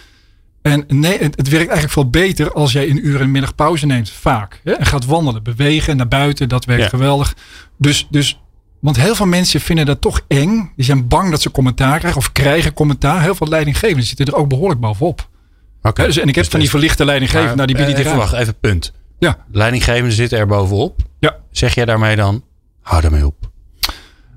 [0.62, 3.86] En nee, het, het werkt eigenlijk veel beter als jij een uur en middag pauze
[3.86, 4.60] neemt, vaak.
[4.64, 6.88] Hè, en gaat wandelen, bewegen, naar buiten, dat werkt Ja.
[6.88, 7.34] geweldig.
[7.78, 8.40] Dus, dus,
[8.82, 10.72] want heel veel mensen vinden dat toch eng.
[10.76, 13.22] Die zijn bang dat ze commentaar krijgen of krijgen commentaar.
[13.22, 15.28] Heel veel leidinggevenden zitten er ook behoorlijk bovenop.
[15.82, 16.00] Oké.
[16.00, 18.10] Hè, dus, en ik heb Dus van die verlichte leidinggevenden, nou, die bieden eh, die
[18.10, 18.92] even wacht, even punt.
[19.18, 19.36] Ja.
[19.52, 21.00] Leidinggevenden zitten er bovenop.
[21.18, 21.36] Ja.
[21.50, 22.44] Zeg jij daarmee dan,
[22.80, 23.50] hou daarmee op.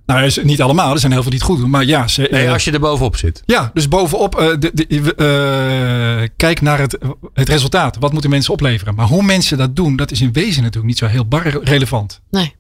[0.06, 0.94] Nou, is niet allemaal.
[0.94, 1.70] Er zijn heel veel die het goed doen.
[1.70, 3.44] Maar ja, ze, Nee, eh, als je er bovenop zit.
[3.46, 6.98] ja dus bovenop, eh, de, de, eh, kijk naar het,
[7.34, 7.98] het resultaat.
[8.00, 8.96] Wat moeten mensen opleveren?
[8.96, 12.22] Maar hoe mensen dat doen, dat is in wezen natuurlijk niet zo heel bar relevant.
[12.30, 12.56] Nee.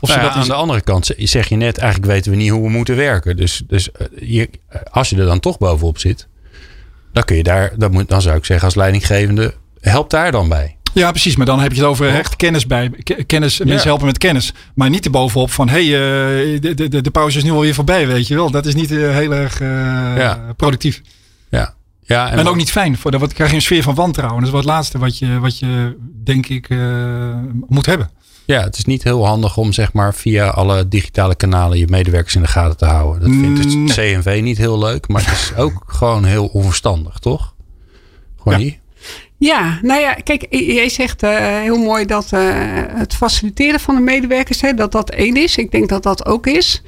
[0.00, 2.50] Of Nou ja, dat aan de andere kant zeg je net, eigenlijk weten we niet
[2.50, 3.36] hoe we moeten werken.
[3.36, 4.50] Dus, dus eh, je,
[4.90, 6.28] als je er dan toch bovenop zit,
[7.12, 10.48] dan kun je daar, dan, moet, dan zou ik zeggen als leidinggevende, help daar dan
[10.48, 10.76] bij.
[10.94, 11.36] ja, precies.
[11.36, 12.90] Maar dan heb je het over echt kennis bij.
[13.02, 14.52] Ke- Kennis, Mensen helpen met kennis.
[14.74, 18.06] Maar niet erbovenop van, hé, hey, eh, de, de, de, pauze is nu alweer voorbij,
[18.06, 18.50] weet je wel.
[18.50, 19.58] Dat is niet eh, heel erg
[20.18, 20.52] Ja.
[20.56, 21.00] productief.
[21.50, 21.74] Ja.
[22.04, 22.96] Ja, En, ook niet fijn.
[22.98, 24.38] Voor, dan krijg je een sfeer van wantrouwen.
[24.38, 26.68] Dat is wat het laatste wat je, wat je denk ik,
[27.68, 28.10] moet hebben.
[28.52, 32.34] Ja, het is niet heel handig om zeg maar via alle digitale kanalen je medewerkers
[32.34, 33.20] in de gaten te houden.
[33.20, 34.14] Dat vindt het Nee.
[34.14, 37.54] CNV niet heel leuk, maar het is ook gewoon heel onverstandig, toch?
[38.36, 38.64] Gewoon Ja.
[38.64, 38.80] niet?
[39.36, 42.40] Ja, nou ja, kijk, jij zegt eh, heel mooi dat eh,
[42.88, 45.56] het faciliteren van de medewerkers, hè, dat dat één is.
[45.56, 46.82] Ik denk dat dat ook is.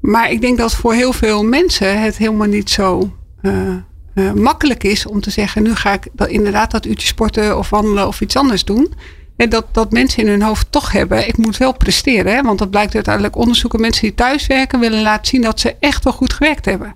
[0.00, 5.06] Maar ik denk dat voor heel veel mensen het helemaal niet zo eh, makkelijk is
[5.06, 8.36] om te zeggen, nu ga ik dat, inderdaad dat uurtje sporten of wandelen of iets
[8.36, 8.94] anders doen.
[9.38, 12.34] En dat, dat mensen in hun hoofd toch hebben, ik moet wel presteren.
[12.34, 12.42] Hè?
[12.42, 13.80] Want dat blijkt uiteindelijk onderzoeken.
[13.80, 16.94] Mensen die thuiswerken willen laten zien dat ze echt wel goed gewerkt hebben.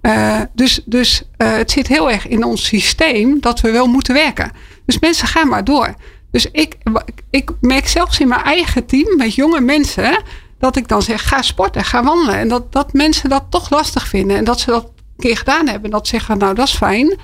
[0.00, 4.14] Eh, dus dus eh, het zit heel erg in ons systeem dat we wel moeten
[4.14, 4.50] werken.
[4.86, 5.94] Dus mensen gaan maar door.
[6.30, 6.76] Dus ik,
[7.30, 10.22] ik merk zelfs in mijn eigen team met jonge mensen
[10.58, 12.38] dat ik dan zeg: ga sporten, ga wandelen.
[12.38, 14.36] En dat, dat mensen dat toch lastig vinden.
[14.36, 15.84] En dat ze dat een keer gedaan hebben.
[15.84, 17.18] En dat ze zeggen: nou, dat is fijn.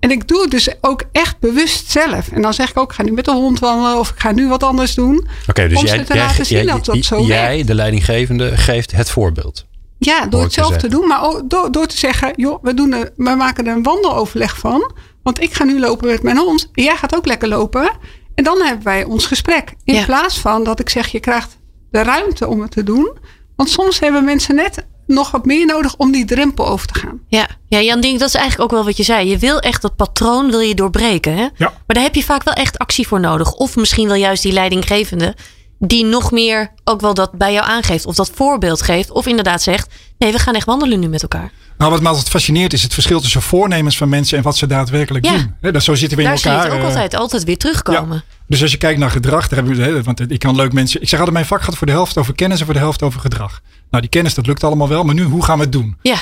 [0.00, 2.28] En ik doe het dus ook echt bewust zelf.
[2.28, 4.32] En dan zeg ik ook: ik ga nu met de hond wandelen of ik ga
[4.32, 5.26] nu wat anders doen.
[5.48, 7.66] Oké, dus Om jij, te jij, laten zien jij- dat dat zo jij, werkt.
[7.66, 9.66] de leidinggevende, geeft het voorbeeld.
[9.98, 11.06] Ja, door het te zelf te doen.
[11.06, 14.58] Maar ook door, door te zeggen, joh, we, doen er, we maken er een wandeloverleg
[14.58, 14.92] van.
[15.22, 16.68] Want ik ga nu lopen met mijn hond.
[16.74, 17.90] En jij gaat ook lekker lopen.
[18.34, 19.74] En dan hebben wij ons gesprek.
[19.84, 20.04] In Ja.
[20.04, 21.58] plaats van dat ik zeg, je krijgt
[21.90, 23.16] de ruimte om het te doen.
[23.56, 27.20] Want soms hebben mensen net nog wat meer nodig om die drempel over te gaan.
[27.28, 29.28] Ja, ja Jan Dink, dat is eigenlijk ook wel wat je zei.
[29.28, 31.36] Je wil echt dat patroon wil je doorbreken.
[31.36, 31.42] Hè?
[31.42, 31.52] Ja.
[31.56, 33.52] Maar daar heb je vaak wel echt actie voor nodig.
[33.52, 35.34] Of misschien wel juist die leidinggevende.
[35.78, 38.06] Die nog meer ook wel dat bij jou aangeeft.
[38.06, 39.10] Of dat voorbeeld geeft.
[39.10, 39.94] Of inderdaad zegt.
[40.18, 41.52] Nee, we gaan echt wandelen nu met elkaar.
[41.78, 44.66] Nou, wat me altijd fascineert is het verschil tussen voornemens van mensen en wat ze
[44.66, 45.32] daadwerkelijk Ja.
[45.60, 45.72] doen.
[45.72, 46.70] Dat, zo zitten we in Daar zie je elkaar.
[46.70, 48.24] het ook eh, altijd, altijd weer terugkomen.
[48.46, 51.00] Dus als je kijkt naar gedrag, daar hebben we, want ik kan leuk mensen.
[51.02, 53.02] Ik zeg altijd, mijn vak gaat voor de helft over kennis en voor de helft
[53.02, 53.60] over gedrag.
[53.90, 55.96] Nou, die kennis, dat lukt allemaal wel, maar nu, hoe gaan we het doen?
[56.02, 56.18] Ja?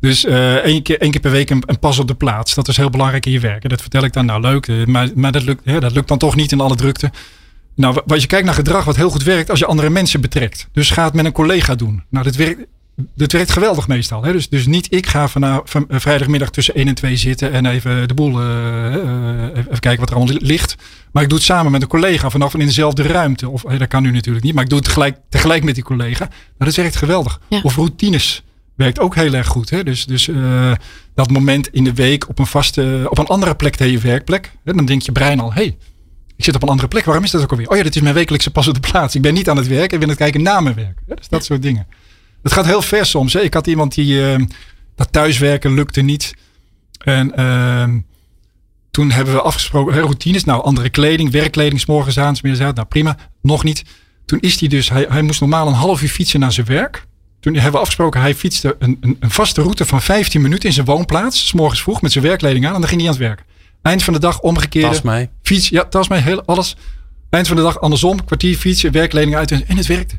[0.00, 2.54] Dus eh één, keer, één keer per week een, een pas op de plaats.
[2.54, 3.62] Dat is heel belangrijk in je werk.
[3.62, 6.08] En dat vertel ik dan, nou leuk, eh, maar, maar dat, lukt, hè, dat lukt
[6.08, 7.10] dan toch niet in alle drukte.
[7.74, 10.68] Nou, als je kijkt naar gedrag, wat heel goed werkt, als je andere mensen betrekt.
[10.72, 12.02] Dus ga het met een collega doen.
[12.10, 12.60] Nou, dat werkt,
[13.14, 14.22] dat werkt geweldig meestal.
[14.22, 14.32] Hè?
[14.32, 17.66] Dus, dus niet ik ga van, van, eh, vrijdagmiddag tussen 1 en 2 zitten en
[17.66, 20.76] even de boel, eh, eh, even kijken wat er allemaal ligt.
[21.12, 23.48] Maar ik doe het samen met een collega vanaf en in dezelfde ruimte.
[23.48, 26.24] Of dat kan nu natuurlijk niet, maar ik doe het tegelijk, tegelijk met die collega.
[26.28, 26.34] Nou,
[26.70, 27.40] dat werkt geweldig.
[27.48, 27.60] Ja.
[27.62, 28.42] Of routines
[28.74, 29.70] werkt ook heel erg goed.
[29.70, 29.84] Hè?
[29.84, 30.30] Dus, dus
[31.14, 34.52] dat moment in de week op een vaste, op een andere plek dan je werkplek.
[34.64, 34.72] Hè?
[34.72, 35.76] Dan denkt je brein al, hey,
[36.36, 37.04] ik zit op een andere plek.
[37.04, 37.68] Waarom is dat ook alweer?
[37.68, 39.14] Oh ja, dit is mijn wekelijkse pas op de plaats.
[39.14, 39.92] Ik ben niet aan het werk.
[39.92, 40.98] Ik ben aan het kijken naar mijn werk.
[41.08, 41.14] Hè?
[41.14, 41.86] Dus dat soort dingen.
[42.42, 43.32] Het gaat heel ver soms.
[43.32, 43.40] Hè?
[43.40, 44.44] Ik had iemand die eh,
[44.96, 46.34] dat thuiswerken lukte niet.
[47.04, 47.98] En ehm,
[48.90, 50.44] toen hebben we afgesproken, hè, routines.
[50.44, 52.74] Nou, andere kleding, werkkleding, 's morgens aan, 's middags uit.
[52.74, 53.16] Nou, prima.
[53.42, 53.84] Nog niet.
[54.24, 57.06] Toen is hij dus, hij, hij moest normaal een half uur fietsen naar zijn werk.
[57.40, 60.74] Toen hebben we afgesproken, hij fietste een, een, een vaste route van 15 minuten in
[60.74, 61.46] zijn woonplaats.
[61.46, 63.44] 's morgens vroeg met zijn werkkleding aan en dan ging hij aan het werk.
[63.82, 64.88] Eind van de dag omgekeerde.
[64.88, 65.28] Tas mee.
[65.42, 66.76] Fiets, ja, tas heel, alles.
[67.30, 70.16] Eind van de dag andersom, kwartier fietsen, werkleding uit en het werkte.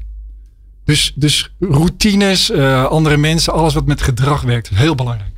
[0.91, 5.31] Dus, dus routines, uh, andere mensen, alles wat met gedrag werkt, heel belangrijk.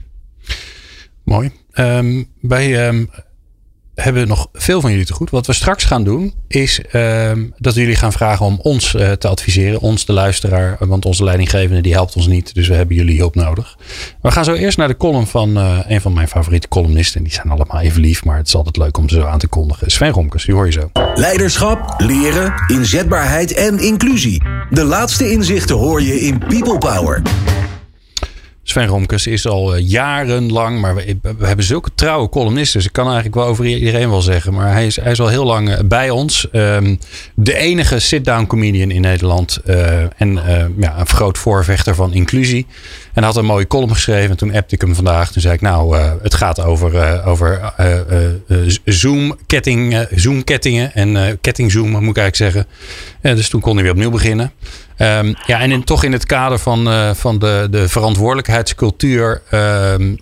[1.24, 1.52] Mooi.
[1.74, 3.10] Um, bij um,
[3.95, 5.29] hebben nog veel van jullie te goed.
[5.29, 9.12] Wat we straks gaan doen, is uh, dat we jullie gaan vragen om ons uh,
[9.12, 9.79] te adviseren.
[9.79, 10.77] Ons, de luisteraar.
[10.79, 12.53] Want onze leidinggevende die helpt ons niet.
[12.53, 13.77] Dus we hebben jullie hulp nodig.
[14.21, 17.23] We gaan zo eerst naar de column van uh, een van mijn favoriete columnisten.
[17.23, 19.47] Die zijn allemaal even lief, maar het is altijd leuk om ze zo aan te
[19.47, 19.91] kondigen.
[19.91, 20.89] Sven Romkes, die hoor je zo.
[21.15, 24.43] Leiderschap, leren, inzetbaarheid en inclusie.
[24.69, 27.21] De laatste inzichten hoor je in People Power.
[28.63, 32.78] Sven Romkes is al uh, jarenlang, maar we, hebben zulke trouwe columnisten.
[32.78, 34.54] Dus ik kan eigenlijk wel over iedereen wel zeggen.
[34.54, 36.47] Maar hij is, hij is al heel lang uh, bij ons.
[36.52, 36.99] Um,
[37.36, 39.60] de enige sit-down comedian in Nederland.
[39.65, 40.39] Uh, en
[40.78, 42.65] ja, een groot voorvechter van inclusie.
[43.13, 44.30] En had een mooie column geschreven.
[44.30, 45.32] En toen appte ik hem vandaag.
[45.32, 47.73] Toen zei ik, nou, het gaat over, over
[48.86, 50.93] Zoom-ketting, Zoom-kettingen.
[50.93, 52.67] En kettingzoom, moet ik eigenlijk zeggen.
[53.36, 54.52] dus toen kon hij weer opnieuw beginnen.
[54.97, 60.19] Um, ja, en in, toch in het kader van, uh, van de, de verantwoordelijkheidscultuur um,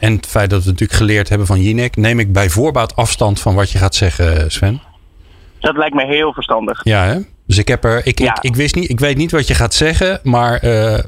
[0.00, 3.40] en het feit dat we natuurlijk geleerd hebben van Jinek, neem ik bij voorbaat afstand
[3.40, 4.80] van wat je gaat zeggen, Sven.
[5.60, 6.80] Dat lijkt me heel verstandig.
[6.84, 7.18] Ja, hè?
[7.46, 8.36] Dus ik heb er, ik, ja.
[8.36, 10.98] ik, ik, wist niet, ik weet niet wat je gaat zeggen, maar uh,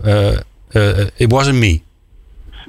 [0.73, 1.81] uh, it wasn't me.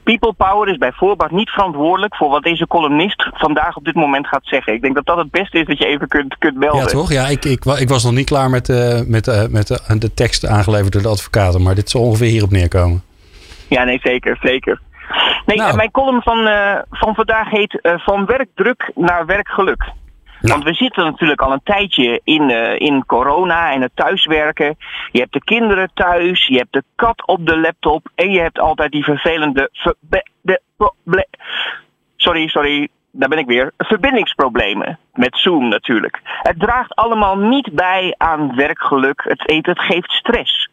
[0.09, 4.27] People Power is bij voorbaat niet verantwoordelijk voor wat deze columnist vandaag op dit moment
[4.27, 4.73] gaat zeggen.
[4.73, 6.79] Ik denk dat dat het beste is dat je even kunt, kunt melden.
[6.79, 7.11] Ja, toch?
[7.11, 10.13] Ja, ik, ik, ik was nog niet klaar met, uh, met, uh, met de, de
[10.13, 13.03] tekst aangeleverd door de advocaten, maar dit zal ongeveer hierop neerkomen.
[13.67, 14.81] Ja, nee, zeker, zeker.
[15.45, 15.75] Nee, nou.
[15.75, 16.49] mijn column van,
[16.89, 19.83] van vandaag heet Van werkdruk naar werkgeluk.
[20.41, 24.77] Want we zitten natuurlijk al een tijdje in, uh, in corona en het thuiswerken.
[25.11, 28.59] Je hebt de kinderen thuis, je hebt de kat op de laptop en je hebt
[28.59, 29.69] altijd die vervelende.
[32.15, 33.71] Sorry, sorry, daar ben ik weer.
[33.77, 34.99] Verbindingsproblemen.
[35.13, 36.19] Met Zoom natuurlijk.
[36.23, 39.23] Het draagt allemaal niet bij aan werkgeluk.
[39.23, 40.69] Het, het geeft stress.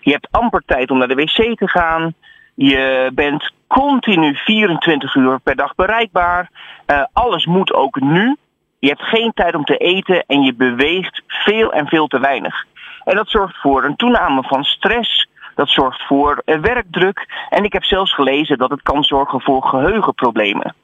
[0.00, 2.14] Je hebt amper tijd om naar de wc te gaan.
[2.54, 6.50] Je bent continu 24 uur per dag bereikbaar.
[6.86, 8.36] Uh, alles moet ook nu.
[8.78, 12.64] Je hebt geen tijd om te eten en je beweegt veel en veel te weinig.
[13.04, 15.28] En dat zorgt voor een toename van stress.
[15.54, 17.46] Dat zorgt voor werkdruk.
[17.48, 20.74] En ik heb zelfs gelezen dat het kan zorgen voor geheugenproblemen.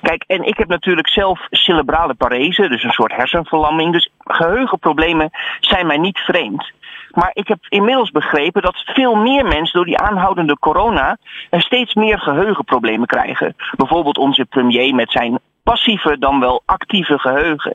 [0.00, 3.92] Kijk, en ik heb natuurlijk zelf cerebrale parese, dus een soort hersenverlamming.
[3.92, 5.30] Dus geheugenproblemen
[5.60, 6.72] zijn mij niet vreemd.
[7.10, 11.16] Maar ik heb inmiddels begrepen dat veel meer mensen door die aanhoudende corona
[11.50, 13.54] steeds meer geheugenproblemen krijgen.
[13.76, 17.74] Bijvoorbeeld onze premier met zijn passieve dan wel actieve geheugen.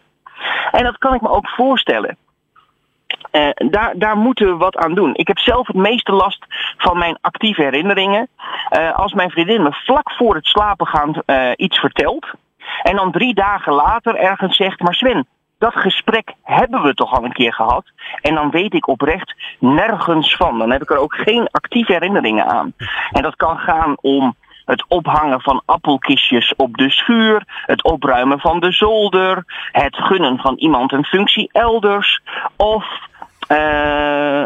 [0.71, 2.17] En dat kan ik me ook voorstellen.
[3.31, 5.15] Uh, daar, daar moeten we wat aan doen.
[5.15, 6.45] Ik heb zelf het meeste last
[6.77, 8.27] van mijn actieve herinneringen.
[8.71, 12.27] Uh, als mijn vriendin me vlak voor het slapen gaan uh, iets vertelt.
[12.81, 17.23] En dan drie dagen later ergens zegt, maar Sven, dat gesprek hebben we toch al
[17.23, 17.85] een keer gehad.
[18.21, 20.57] En dan weet ik oprecht nergens van.
[20.57, 22.73] Dan heb ik er ook geen actieve herinneringen aan.
[23.11, 24.35] En dat kan gaan om
[24.69, 30.55] het ophangen van appelkistjes op de schuur, het opruimen van de zolder, het gunnen van
[30.55, 32.21] iemand een functie elders
[32.55, 32.85] of
[33.51, 34.45] uh,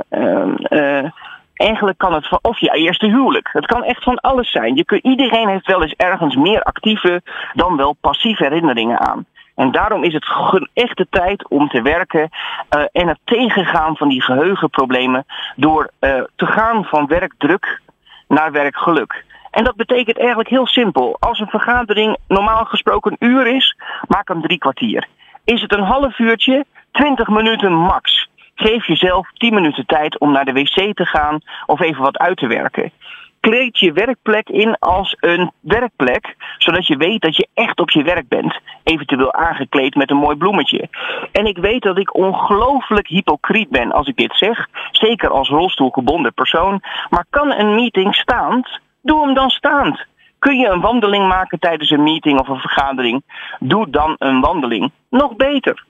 [1.53, 3.49] eigenlijk kan het van, of je eerste huwelijk.
[3.51, 4.75] Het kan echt van alles zijn.
[4.75, 7.21] Je kun, iedereen heeft wel eens ergens meer actieve
[7.53, 9.25] dan wel passieve herinneringen aan.
[9.55, 10.25] En daarom is het
[10.73, 12.29] echt de tijd om te werken
[12.91, 15.89] en het tegengaan van die geheugenproblemen door
[16.35, 17.81] te gaan van werkdruk
[18.27, 19.23] naar werkgeluk.
[19.53, 21.17] En dat betekent eigenlijk heel simpel.
[21.19, 25.07] Als een vergadering normaal gesproken een uur is, maak hem drie kwartier.
[25.43, 28.29] Is het een half uurtje, 20 minuten max.
[28.55, 32.37] Geef jezelf 10 minuten tijd om naar de wc te gaan of even wat uit
[32.37, 32.91] te werken.
[33.39, 38.03] Kleed je werkplek in als een werkplek, zodat je weet dat je echt op je
[38.03, 38.59] werk bent.
[38.83, 40.89] Eventueel aangekleed met een mooi bloemetje.
[41.31, 46.33] En ik weet dat ik ongelooflijk hypocriet ben als ik dit zeg, zeker als rolstoelgebonden
[46.33, 46.81] persoon.
[47.09, 50.05] Maar kan een meeting staand Doe hem dan staand.
[50.39, 53.23] Kun je een wandeling maken tijdens een meeting of een vergadering?
[53.59, 54.91] Doe dan een wandeling.
[55.09, 55.85] Nog beter.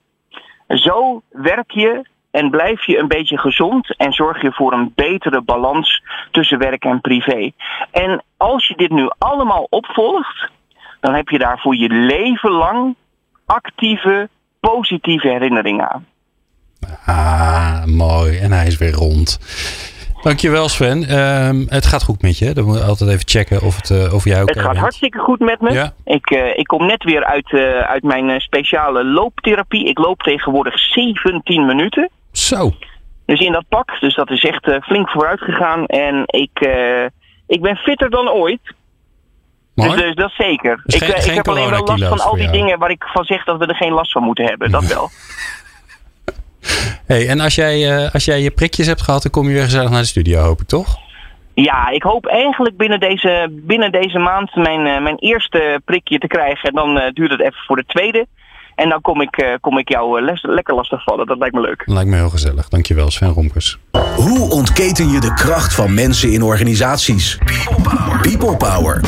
[0.67, 5.41] Zo werk je en blijf je een beetje gezond en zorg je voor een betere
[5.41, 7.52] balans tussen werk en privé.
[7.91, 10.49] En als je dit nu allemaal opvolgt,
[10.99, 12.95] dan heb je daar voor je leven lang
[13.45, 16.06] actieve, positieve herinneringen aan.
[17.06, 18.38] Ah, mooi.
[18.38, 19.39] En hij is weer rond.
[20.23, 21.19] Dankjewel Sven.
[21.19, 22.53] Um, het gaat goed met je.
[22.53, 25.19] Dan moet je altijd even checken of het uh, over jou ook Het gaat hartstikke
[25.19, 25.71] goed met me.
[25.71, 25.93] Ja.
[26.05, 29.88] Ik, uh, ik kom net weer uit, uh, uit mijn speciale looptherapie.
[29.88, 32.09] Ik loop tegenwoordig 17 minuten.
[32.31, 32.71] Zo.
[33.25, 33.99] Dus in dat pak.
[33.99, 35.86] Dus dat is echt flink vooruit gegaan.
[35.86, 36.67] En ik,
[37.47, 38.73] ik ben fitter dan ooit.
[39.75, 40.81] Dus, dus, dat zeker.
[40.86, 43.03] Dus ik, geen, ik geen heb alleen wel last van al die dingen waar ik
[43.03, 44.71] van zeg dat we er geen last van moeten hebben.
[44.71, 45.09] Dat wel.
[47.13, 49.63] Hey, en als jij, uh, als jij je prikjes hebt gehad, dan kom je weer
[49.63, 50.97] gezellig naar de studio, hoop ik toch?
[51.54, 56.28] Ja, ik hoop eigenlijk binnen deze, binnen deze maand mijn, uh, mijn eerste prikje te
[56.28, 56.69] krijgen.
[56.69, 58.26] En dan uh, duurt het even voor de tweede.
[58.76, 61.26] En dan kom ik, uh, kom ik jou les, lekker lastig vallen.
[61.26, 61.84] Dat lijkt me leuk.
[61.86, 62.69] Dat lijkt me heel gezellig.
[62.69, 63.78] Dankjewel, Sven Rompers.
[64.15, 67.38] Hoe ontketen je de kracht van mensen in organisaties?
[67.38, 68.19] People Power.
[68.21, 69.02] People Power.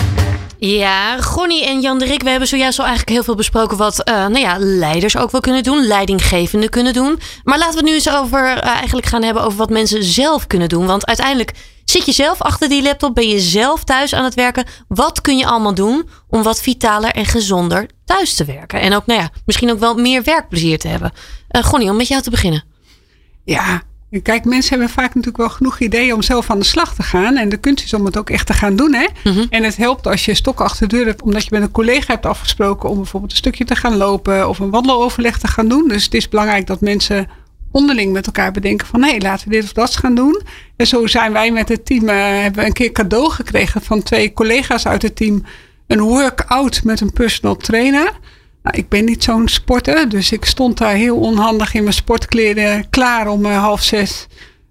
[0.57, 4.09] Ja, Gonnie en Jan de Rik, we hebben zojuist al eigenlijk heel veel besproken wat
[4.09, 7.19] uh, nou ja, leiders ook wel kunnen doen, leidinggevenden kunnen doen.
[7.43, 10.47] Maar laten we het nu eens over uh, eigenlijk gaan hebben over wat mensen zelf
[10.47, 10.85] kunnen doen.
[10.85, 11.51] Want uiteindelijk
[11.85, 14.65] zit je zelf achter die laptop, ben je zelf thuis aan het werken.
[14.87, 18.81] Wat kun je allemaal doen om wat vitaler en gezonder thuis te werken?
[18.81, 21.11] En ook, nou ja, misschien ook wel meer werkplezier te hebben.
[21.51, 22.63] Uh, om met jou te beginnen.
[23.43, 23.81] Ja,
[24.23, 27.37] Kijk, mensen hebben vaak natuurlijk wel genoeg ideeën om zelf aan de slag te gaan.
[27.37, 28.93] En de kunst is om het ook echt te gaan doen.
[28.93, 29.07] Hè?
[29.23, 29.45] Mm-hmm.
[29.49, 32.13] En het helpt als je stok achter de deur hebt, omdat je met een collega
[32.13, 35.87] hebt afgesproken om bijvoorbeeld een stukje te gaan lopen of een wandeloverleg te gaan doen.
[35.87, 37.27] Dus het is belangrijk dat mensen
[37.71, 40.41] onderling met elkaar bedenken van hé, hey, laten we dit of dat gaan doen.
[40.75, 44.03] En zo zijn wij met het team, uh, hebben we een keer cadeau gekregen van
[44.03, 45.43] twee collega's uit het team.
[45.87, 48.11] Een workout met een personal trainer.
[48.65, 52.89] Nou, ik ben niet zo'n sporter, dus ik stond daar heel onhandig in mijn sportkleren
[52.89, 54.27] klaar om uh, half zes.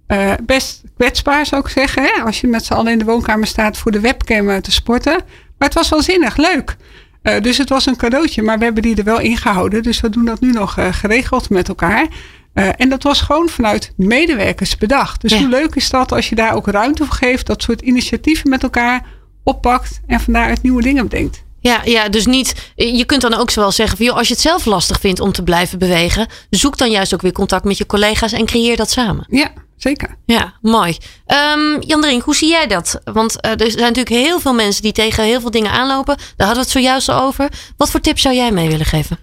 [0.08, 2.22] Uh, best kwetsbaar zou ik zeggen, hè?
[2.22, 5.12] als je met z'n allen in de woonkamer staat voor de webcam te sporten.
[5.58, 6.76] Maar het was wel zinnig, leuk.
[7.22, 9.82] Uh, dus het was een cadeautje, maar we hebben die er wel ingehouden.
[9.82, 12.06] Dus we doen dat nu nog geregeld met elkaar.
[12.52, 15.20] en dat was gewoon vanuit medewerkers bedacht.
[15.20, 15.38] Dus ja.
[15.38, 18.62] hoe leuk is dat als je daar ook ruimte voor geeft, dat soort initiatieven met
[18.62, 19.06] elkaar
[19.42, 21.44] oppakt en van daaruit nieuwe dingen bedenkt.
[21.66, 22.54] Ja, ja, dus niet.
[22.74, 25.20] Je kunt dan ook zo wel zeggen: van, joh, als je het zelf lastig vindt
[25.20, 28.76] om te blijven bewegen, zoek dan juist ook weer contact met je collega's en creëer
[28.76, 29.26] dat samen.
[29.28, 30.16] Ja, zeker.
[30.26, 30.96] Ja, mooi.
[31.26, 33.00] Um, Jan Drink, hoe zie jij dat?
[33.04, 36.16] Want uh, er zijn natuurlijk heel veel mensen die tegen heel veel dingen aanlopen.
[36.16, 37.48] Daar hadden we het zojuist al over.
[37.76, 39.18] Wat voor tips zou jij mee willen geven?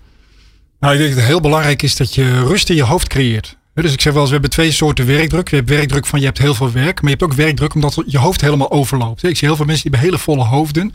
[0.79, 3.57] Nou, ik denk dat het heel belangrijk is dat je rust in je hoofd creëert.
[3.73, 5.49] Dus ik zeg wel eens, we hebben twee soorten werkdruk.
[5.49, 8.03] Je hebt werkdruk van je hebt heel veel werk, maar je hebt ook werkdruk omdat
[8.05, 9.23] je hoofd helemaal overloopt.
[9.23, 10.93] Ik zie heel veel mensen die hebben hele volle hoofden.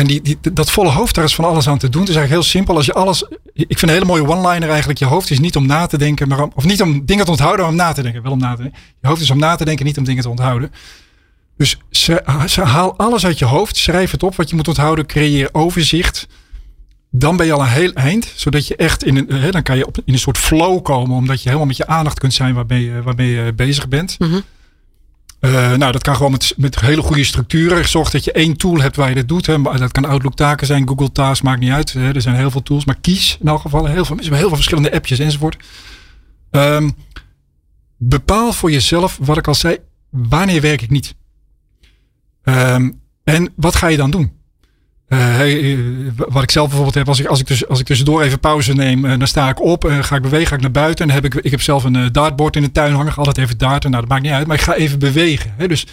[0.00, 2.00] En die, dat volle hoofd, daar is van alles aan te doen.
[2.00, 2.76] Het is eigenlijk heel simpel.
[2.76, 3.24] Als je alles.
[3.52, 4.98] Ik vind een hele mooie one-liner eigenlijk.
[4.98, 7.30] Je hoofd is niet om na te denken, maar om, of niet om dingen te
[7.30, 8.22] onthouden, maar om na te denken.
[8.22, 8.80] Wel om na te denken.
[9.00, 10.72] Je hoofd is om na te denken, niet om dingen te onthouden.
[11.56, 12.22] Dus ze,
[12.62, 13.76] haal alles uit je hoofd.
[13.76, 15.06] Schrijf het op wat je moet onthouden.
[15.06, 16.26] Creëer overzicht.
[17.10, 18.32] Dan ben je al een heel eind.
[18.34, 19.40] Zodat je echt in een.
[19.40, 21.16] Hè, dan kan je op, in een soort flow komen.
[21.16, 24.16] Omdat je helemaal met je aandacht kunt zijn waarmee, waarmee je bezig bent.
[24.18, 24.42] Mm-hmm.
[25.40, 27.88] Uh, nou, dat kan gewoon met, met hele goede structuren.
[27.88, 29.46] Zorg dat je één tool hebt waar je dat doet.
[29.46, 29.62] Hè.
[29.62, 31.92] Dat kan Outlook taken zijn, Google Tasks, maakt niet uit.
[31.92, 32.14] Hè.
[32.14, 32.84] Er zijn heel veel tools.
[32.84, 35.56] Maar kies in elk geval heel veel, heel veel verschillende appjes enzovoort.
[36.50, 36.96] Um,
[37.96, 39.78] bepaal voor jezelf, wat ik al zei,
[40.10, 41.14] wanneer werk ik niet?
[42.44, 44.32] Um, en wat ga je dan doen?
[45.12, 45.78] Uh, hey,
[46.16, 48.72] wat ik zelf bijvoorbeeld heb, als ik, als ik, dus, als ik tussendoor even pauze
[48.72, 51.08] neem, uh, dan sta ik op, uh, ga ik bewegen, ga ik naar buiten.
[51.08, 53.58] En dan heb ik, ik heb zelf een dartboard in de tuin hangen, altijd even
[53.58, 53.90] darten.
[53.90, 55.54] Nou, dat maakt niet uit, maar ik ga even bewegen.
[55.56, 55.68] Hè?
[55.68, 55.86] Dus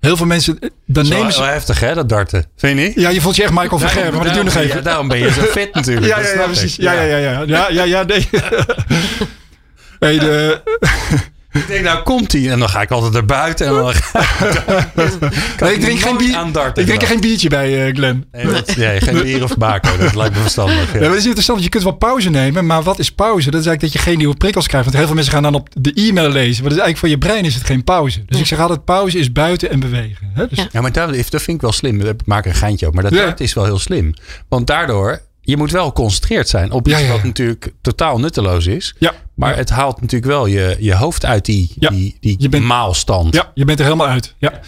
[0.00, 1.40] heel veel mensen, dan Zo, nemen ze...
[1.40, 2.44] Wel heftig hè, dat darten.
[2.56, 2.94] Vind je niet?
[2.94, 4.76] Ja, je voelt je echt Michael van Gerben, maar dat duurt nog even.
[4.76, 6.06] Ja, daarom ben je zo fit natuurlijk.
[6.16, 6.76] ja, ja, ja, precies.
[6.76, 7.42] Ja, ja, ja, ja.
[7.46, 8.28] Ja, ja, ja, nee.
[9.98, 10.60] hey, de...
[11.52, 12.50] Ik denk, nou komt hij.
[12.50, 13.66] En dan ga ik altijd naar buiten.
[13.66, 13.84] En dan
[15.60, 18.24] nee, ik drink, geen, bier, ik drink er geen biertje bij, uh, Glenn.
[18.32, 19.96] Nee, nee, geen bier of bako.
[19.96, 20.92] Dat lijkt me verstandig.
[20.92, 21.00] Ja.
[21.00, 21.62] Maar het is interessant.
[21.62, 22.66] Je kunt wel pauze nemen.
[22.66, 23.50] Maar wat is pauze?
[23.50, 24.84] Dat is eigenlijk dat je geen nieuwe prikkels krijgt.
[24.84, 26.62] Want heel veel mensen gaan dan op de e-mail lezen.
[26.62, 28.22] Maar dat is eigenlijk voor je brein is het geen pauze.
[28.26, 30.30] Dus ik zeg altijd pauze is buiten en bewegen.
[30.34, 30.46] Hè?
[30.48, 30.66] Dus, ja.
[30.72, 32.00] ja, maar dat, dat vind ik wel slim.
[32.00, 32.94] Ik maak een geintje op.
[32.94, 34.14] Maar dat, dat is wel heel slim.
[34.48, 38.94] Want daardoor je moet wel geconcentreerd zijn op iets wat natuurlijk totaal nutteloos is.
[38.98, 39.14] Ja.
[39.34, 43.34] Maar het haalt natuurlijk wel je, je hoofd uit die, die, die je bent, maalstand.
[43.34, 44.34] Ja, je bent er helemaal uit.
[44.38, 44.60] Ja.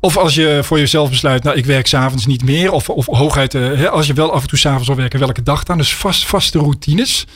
[0.00, 2.72] Of als je voor jezelf besluit, nou ik werk s'avonds niet meer.
[2.72, 5.62] Of, of hooguit, uh, als je wel af en toe s'avonds wil werken, welke dag
[5.62, 5.78] dan.
[5.78, 7.26] Dus vast, vaste routines.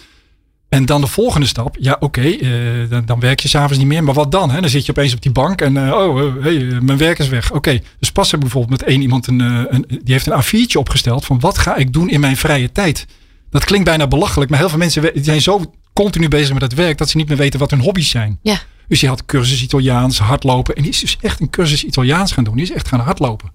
[0.72, 1.76] En dan de volgende stap.
[1.78, 4.04] Ja, oké, okay, uh, dan, dan, werk je s'avonds niet meer.
[4.04, 4.50] Maar wat dan?
[4.50, 4.60] Hè?
[4.60, 7.46] Dan zit je opeens op die bank en uh, oh, hey, mijn werk is weg.
[7.48, 7.82] Oké, okay.
[7.98, 11.40] dus pas heb bijvoorbeeld met één iemand een, een, die heeft een A4'tje opgesteld van
[11.40, 13.06] wat ga ik doen in mijn vrije tijd.
[13.50, 16.98] Dat klinkt bijna belachelijk, maar heel veel mensen zijn zo continu bezig met het werk
[16.98, 18.38] dat ze niet meer weten wat hun hobby's zijn.
[18.42, 18.60] Ja.
[18.88, 20.74] Dus die had cursus Italiaans, hardlopen.
[20.74, 22.54] En die is dus echt een cursus Italiaans gaan doen.
[22.54, 23.50] Die is echt gaan hardlopen.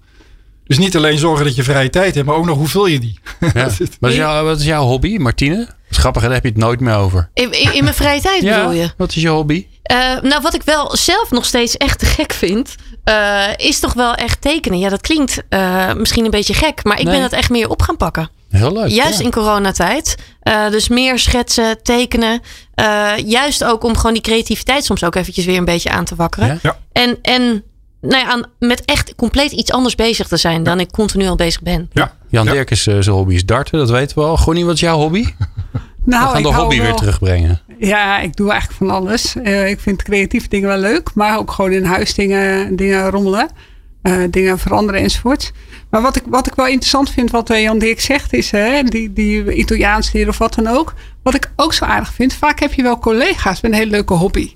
[0.68, 2.98] Dus niet alleen zorgen dat je vrije tijd hebt, maar ook nog hoe vul je
[2.98, 3.20] die.
[3.54, 3.68] Ja.
[4.00, 5.68] wat, is jouw, wat is jouw hobby, Martine?
[5.90, 7.30] Grappig, daar heb je het nooit meer over.
[7.34, 8.90] In, in, in mijn vrije tijd ja, bedoel je?
[8.96, 9.66] Wat is je hobby?
[9.92, 12.74] Uh, nou, wat ik wel zelf nog steeds echt te gek vind,
[13.04, 14.78] uh, is toch wel echt tekenen.
[14.78, 17.12] Ja, dat klinkt uh, misschien een beetje gek, maar ik nee.
[17.12, 18.30] ben dat echt meer op gaan pakken.
[18.50, 18.88] Heel leuk.
[18.88, 19.24] Juist ja.
[19.24, 20.16] in coronatijd.
[20.42, 22.40] Uh, dus meer schetsen, tekenen.
[22.74, 26.14] Uh, juist ook om gewoon die creativiteit soms ook eventjes weer een beetje aan te
[26.14, 26.58] wakkeren.
[26.62, 26.78] Ja.
[26.92, 27.64] En, en
[28.00, 31.36] nou ja, aan, met echt compleet iets anders bezig te zijn dan ik continu al
[31.36, 31.90] bezig ben.
[31.92, 32.12] Ja.
[32.28, 32.52] Jan Ja.
[32.52, 34.36] Dirk is eh, zijn hobby is darten, dat weten we al.
[34.36, 35.24] Gonnie, wat is jouw hobby?
[36.04, 37.60] Nou, we gaan ik de hobby weer terugbrengen.
[37.78, 39.36] Ja, ik doe eigenlijk van alles.
[39.36, 43.48] Eh, ik vind creatieve dingen wel leuk, maar ook gewoon in huis dingen, dingen rommelen,
[44.02, 45.52] eh, dingen veranderen enzovoort.
[45.90, 49.12] Maar wat ik, wat ik wel interessant vind, wat Jan Dirk zegt, is hè, die,
[49.12, 50.94] die Italiaans leren of wat dan ook.
[51.22, 54.14] Wat ik ook zo aardig vind, vaak heb je wel collega's met een hele leuke
[54.14, 54.52] hobby.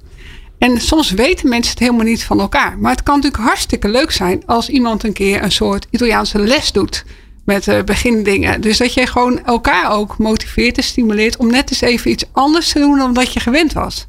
[0.62, 2.78] En soms weten mensen het helemaal niet van elkaar.
[2.78, 6.72] Maar het kan natuurlijk hartstikke leuk zijn als iemand een keer een soort Italiaanse les
[6.72, 7.04] doet.
[7.44, 8.60] Met eh, begindingen.
[8.60, 12.72] Dus dat je gewoon elkaar ook motiveert en stimuleert om net eens even iets anders
[12.72, 14.06] te doen dan dat je gewend was.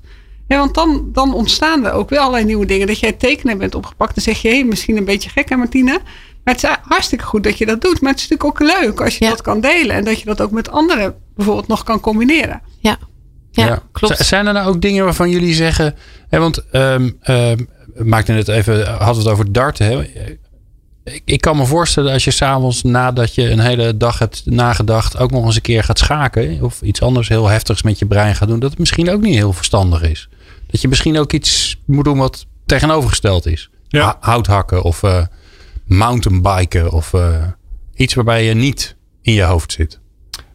[0.47, 2.87] Ja, want dan, dan ontstaan er ook wel allerlei nieuwe dingen.
[2.87, 4.15] Dat jij tekenen bent opgepakt.
[4.15, 5.99] Dan zeg je, hé, misschien een beetje gek hè Martine.
[6.43, 8.01] Maar het is hartstikke goed dat je dat doet.
[8.01, 9.29] Maar het is natuurlijk ook leuk als je Ja.
[9.29, 9.95] dat kan delen.
[9.95, 12.61] En dat je dat ook met anderen bijvoorbeeld nog kan combineren.
[12.79, 12.97] Ja,
[13.55, 14.17] ja, klopt.
[14.17, 15.95] Z- Zijn er nou ook dingen waarvan jullie zeggen...
[16.29, 17.57] Hè, want ehm ehm,
[17.93, 19.85] we maakten het even, hadden we het over darten.
[19.85, 20.01] Hè?
[21.03, 25.17] Ik, ik kan me voorstellen als je s'avonds nadat je een hele dag hebt nagedacht...
[25.17, 26.61] ook nog eens een keer gaat schaken...
[26.61, 28.59] of iets anders heel heftigs met je brein gaat doen...
[28.59, 30.29] dat het misschien ook niet heel verstandig is.
[30.67, 33.69] Dat je misschien ook iets moet doen wat tegenovergesteld is.
[33.87, 34.01] Ja.
[34.03, 35.21] Ha- Hout hakken of eh,
[35.85, 36.91] mountainbiken...
[36.91, 37.43] of eh,
[37.95, 39.99] iets waarbij je niet in je hoofd zit.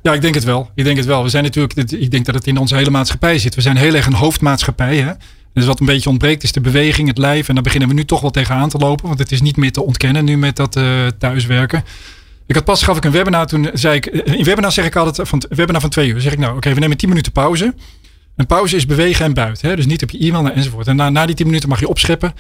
[0.03, 0.71] Ja, ik denk het wel.
[0.75, 1.23] Ik denk het wel.
[1.23, 3.55] We zijn natuurlijk, ik denk dat het in onze hele maatschappij zit.
[3.55, 4.97] We zijn heel erg een hoofdmaatschappij.
[4.97, 5.13] Hè?
[5.53, 7.49] Dus wat een beetje ontbreekt is de beweging, het lijf.
[7.49, 9.07] En daar beginnen we nu toch wel tegenaan te lopen.
[9.07, 11.85] Want het is niet meer te ontkennen nu met dat eh, thuiswerken.
[12.47, 13.47] Ik had pas gaf ik een webinar.
[13.47, 16.21] Toen zei ik, eh, in webinar zeg ik altijd van een webinar van twee uur.
[16.21, 17.75] Zeg ik nou, oké, we nemen 10 minuten pauze.
[18.37, 19.69] Een pauze is bewegen en buiten.
[19.69, 19.77] Hè?
[19.77, 20.87] Dus niet op je e-mail enzovoort.
[20.87, 22.35] En na, na die 10 minuten mag je opscheppen.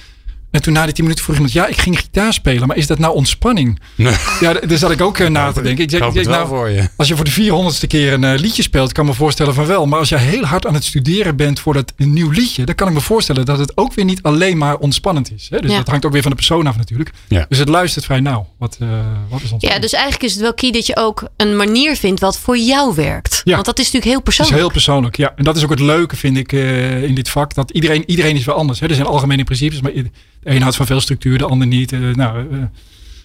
[0.50, 2.66] En toen na die 10 minuten vroeg iemand, ja, ik ging gitaar spelen.
[2.68, 3.80] Maar is dat nou ontspanning?
[3.96, 4.12] Ja,
[4.52, 5.84] d- daar zat ik ook eh, na te denken.
[5.84, 6.88] Ik Ik zeg, ik zeg, nou, voor je.
[6.96, 9.66] als je voor de 400ste keer een eh, liedje speelt, kan ik me voorstellen van
[9.66, 9.86] wel.
[9.86, 12.74] Maar als je heel hard aan het studeren bent voor dat een nieuw liedje, dan
[12.74, 15.46] kan ik me voorstellen dat het ook weer niet alleen maar ontspannend is.
[15.50, 15.60] Hè?
[15.60, 15.76] Dus Ja.
[15.76, 17.10] dat hangt ook weer van de persoon af natuurlijk.
[17.28, 17.46] Ja.
[17.48, 18.46] Dus het luistert vrij nauw.
[18.58, 19.80] Wat, eh, wat is Ja, ontspanning?
[19.82, 22.94] dus eigenlijk is het wel key dat je ook een manier vindt wat voor jou
[22.94, 23.40] werkt.
[23.44, 23.52] Ja.
[23.54, 24.60] Want dat is natuurlijk heel Het is persoonlijk.
[24.60, 25.32] heel persoonlijk, ja.
[25.36, 27.54] En dat is ook het leuke, vind ik, eh, in dit vak.
[27.54, 28.80] Dat iedereen, iedereen is wel anders.
[28.80, 28.86] Hè?
[28.88, 29.92] Er zijn algemene principes, maar
[30.40, 31.92] de een houdt van veel structuur, de ander niet.
[31.92, 32.58] eh, nou, eh,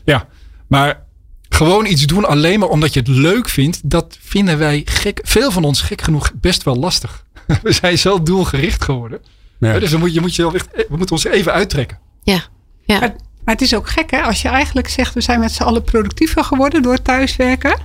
[0.06, 0.28] ja.
[0.68, 1.04] Maar
[1.50, 5.20] gewoon iets doen alleen maar omdat je het leuk vindt, dat vinden wij gek.
[5.24, 7.26] Veel van ons gek genoeg best wel lastig.
[7.64, 9.22] We zijn zo doelgericht geworden.
[9.60, 9.80] Ja.
[9.80, 12.00] Dus dan moet je, moet je wel echt, eh, we moeten ons even uittrekken.
[12.24, 12.44] Ja,
[12.86, 13.00] ja.
[13.00, 15.64] Maar, maar het is ook gek hè, als je eigenlijk zegt we zijn met z'n
[15.64, 17.80] allen productiever geworden door thuiswerken.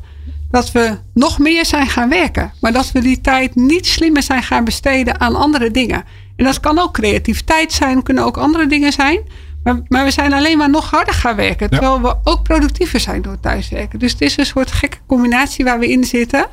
[0.51, 2.53] Dat we nog meer zijn gaan werken.
[2.61, 6.05] Maar dat we die tijd niet slimmer zijn gaan besteden aan andere dingen.
[6.39, 9.21] En dat kan ook creativiteit zijn, kunnen ook andere dingen zijn.
[9.63, 11.67] Maar, maar we zijn alleen maar nog harder gaan werken.
[11.71, 11.79] Ja.
[11.79, 13.99] Terwijl we ook productiever zijn door thuiswerken.
[13.99, 16.47] Dus het is een soort gekke combinatie waar we in zitten.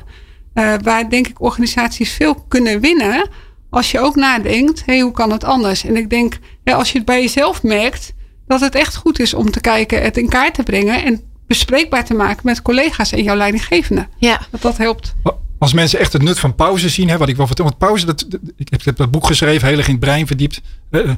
[0.54, 3.28] eh, waar denk ik organisaties veel kunnen winnen.
[3.70, 5.84] Als je ook nadenkt, hé, hoe kan het anders?
[5.84, 8.14] En ik denk, ja, als je het bij jezelf merkt,
[8.46, 12.04] dat het echt goed is om te kijken, het in kaart te brengen en bespreekbaar
[12.04, 14.06] te maken met collega's en jouw leidinggevende.
[14.18, 14.40] ja.
[14.50, 15.14] Dat dat helpt.
[15.58, 17.64] Als mensen echt het nut van pauze zien, hè, wat ik wel vertel.
[17.64, 18.26] Want pauze, dat,
[18.56, 20.60] ik heb, dat boek geschreven, heel erg in het brein verdiept.
[20.90, 21.10] Eh, eh,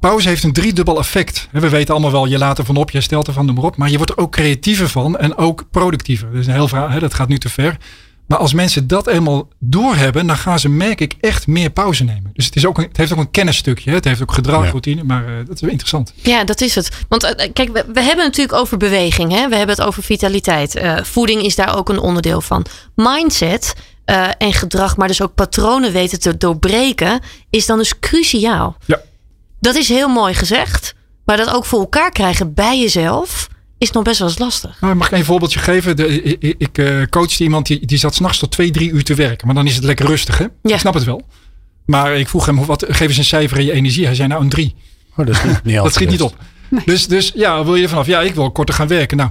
[0.00, 1.48] pauze heeft een driedubbel effect.
[1.52, 3.76] We weten allemaal wel, je laat ervan op, je stelt ervan, noem maar op.
[3.76, 6.30] Maar je wordt er ook creatiever van en ook productiever.
[6.30, 7.76] Dat is een heel verhaal, hè, dat gaat nu te ver.
[8.26, 12.30] Maar als mensen dat eenmaal doorhebben, dan gaan ze, merk ik, echt meer pauze nemen.
[12.32, 13.90] Dus het, is ook een, het heeft ook een kennisstukje.
[13.90, 16.12] Het heeft ook gedragroutine, maar eh, dat is wel interessant.
[16.14, 16.88] Ja, dat is het.
[17.08, 19.32] Want eh, kijk, we, we hebben het natuurlijk over beweging.
[19.32, 19.48] Hè?
[19.48, 20.74] We hebben het over vitaliteit.
[20.74, 22.66] Eh, voeding is daar ook een onderdeel van.
[22.94, 23.74] Mindset
[24.06, 27.20] eh, en gedrag, maar dus ook patronen weten te doorbreken,
[27.50, 28.76] is dan dus cruciaal.
[28.84, 29.00] Ja.
[29.60, 30.94] Dat is heel mooi gezegd.
[31.24, 33.48] Maar dat ook voor elkaar krijgen bij jezelf
[33.78, 34.80] is nog best wel eens lastig.
[34.80, 35.96] Nou, mag ik een voorbeeldje geven?
[35.96, 39.14] De, ik ik, eh, coachte iemand die, die zat s'nachts tot twee, drie uur te
[39.14, 39.46] werken.
[39.46, 40.46] Maar dan is het lekker rustig, hè?
[40.62, 40.74] Ja.
[40.74, 41.26] Ik snap het wel.
[41.86, 44.04] Maar ik vroeg hem, wat, geef eens een cijfer in je energie.
[44.04, 44.74] Hij zei nou een drie.
[45.16, 46.30] Oh, dat is niet, Dat schiet niet best.
[46.32, 46.84] op.
[46.84, 48.06] Dus, dus ja, wil je er vanaf?
[48.06, 49.16] Ja, ik wil korter gaan werken.
[49.16, 49.30] Nou,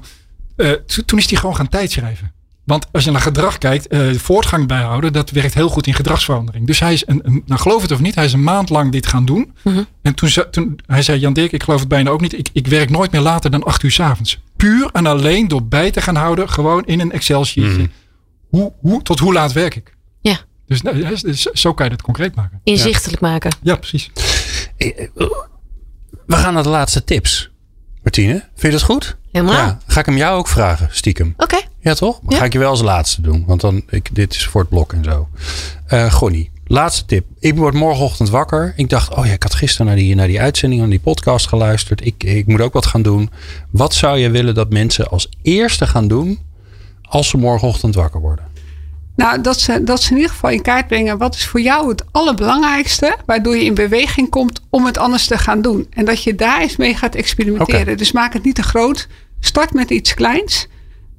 [0.56, 2.34] eh, to- toen is hij gewoon gaan tijdschrijven.
[2.66, 6.68] Want als je naar gedrag kijkt, eh, voortgang bijhouden, dat werkt heel goed in gedragsverandering.
[6.68, 8.92] Dus hij is, een, een, nou geloof het of niet, hij is een maand lang
[8.92, 9.54] dit gaan doen.
[9.62, 9.84] Mhm.
[10.02, 12.38] En toen, ze- toen hij zei, Jan Dirk, ik geloof het bijna ook niet.
[12.38, 14.40] Ik, ik werk nooit meer later dan acht uur 's avonds.
[14.56, 17.70] Puur en alleen door bij te gaan houden, gewoon in een Excel-sheetje.
[17.78, 17.88] Mhm.
[18.50, 19.96] Hoe, hoe, tot hoe laat werk ik?
[20.22, 20.38] Ja.
[20.68, 22.60] Dus, nou, dus zo kan je dat concreet maken.
[22.64, 23.52] Inzichtelijk maken.
[23.62, 24.12] Ja, precies.
[26.26, 27.50] We gaan naar de laatste tips.
[28.04, 29.18] Martine, vind je dat goed?
[29.32, 29.54] Helemaal.
[29.56, 29.80] Ja.
[29.88, 31.34] Ga ik hem jou ook vragen, stiekem?
[31.38, 31.58] Oké.
[31.86, 32.20] Ja, toch?
[32.28, 32.38] Ja.
[32.38, 33.44] ga ik je wel als laatste doen.
[33.48, 35.28] Want dan, ik, dit is voor het blok en zo.
[35.88, 37.26] Eh Gonnie, laatste tip.
[37.40, 38.74] Ik word morgenochtend wakker.
[38.76, 41.48] Ik dacht, oh ja, ik had gisteren naar die, naar die uitzending, naar die podcast
[41.48, 42.06] geluisterd.
[42.06, 43.30] Ik, ik moet ook wat gaan doen.
[43.70, 46.40] Wat zou je willen dat mensen als eerste gaan doen
[47.02, 48.46] als ze morgenochtend wakker worden?
[49.16, 51.90] Nou, dat ze, dat ze in ieder geval in kaart brengen wat is voor jou
[51.90, 55.88] het allerbelangrijkste, waardoor je in beweging komt om het anders te gaan doen.
[55.90, 57.98] En dat je daar eens mee gaat experimenteren.
[57.98, 59.08] Dus maak het niet te groot.
[59.40, 60.68] Start met iets kleins.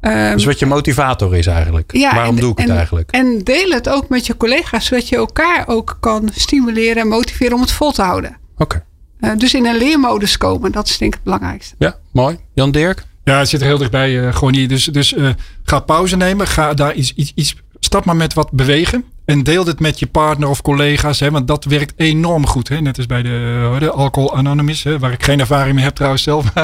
[0.01, 1.97] Um, dus wat je motivator is eigenlijk.
[1.97, 3.11] Ja, Waarom doe ik het eigenlijk?
[3.11, 7.55] En deel het ook met je collega's, zodat je elkaar ook kan stimuleren en motiveren
[7.55, 8.37] om het vol te houden.
[8.57, 8.85] Oké.
[9.21, 11.75] Uh, dus in een leermodus komen, dat is denk ik het belangrijkste.
[11.79, 12.39] Ja, mooi.
[12.55, 13.05] Jan Dirk?
[13.25, 14.69] Ja, het zit er heel dichtbij, uh, gewoon hier.
[14.69, 15.29] Dus, dus uh,
[15.65, 16.47] ga pauze nemen.
[16.47, 19.05] Ga daar iets, iets, iets, stap maar met wat bewegen.
[19.25, 21.21] En deel dit met je partner of collega's.
[21.21, 22.69] Hè, want dat werkt enorm goed.
[22.69, 22.81] Hè?
[22.81, 24.83] Net als bij de, de Alcohol Anonymous.
[24.83, 26.53] Hè, waar ik geen ervaring mee heb trouwens zelf.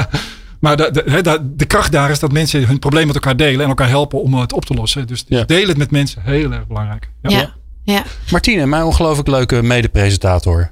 [0.63, 0.91] Maar de,
[1.23, 3.61] de, de, kracht daar is dat mensen hun probleem met elkaar delen.
[3.61, 5.07] En elkaar helpen om het op te lossen.
[5.07, 6.23] Dus, dus deel het met mensen.
[6.25, 7.11] Heel erg belangrijk.
[7.23, 7.31] Ja.
[7.31, 7.55] ja.
[7.85, 8.05] ja.
[8.31, 10.71] Martine, mijn ongelooflijk leuke mede-presentator.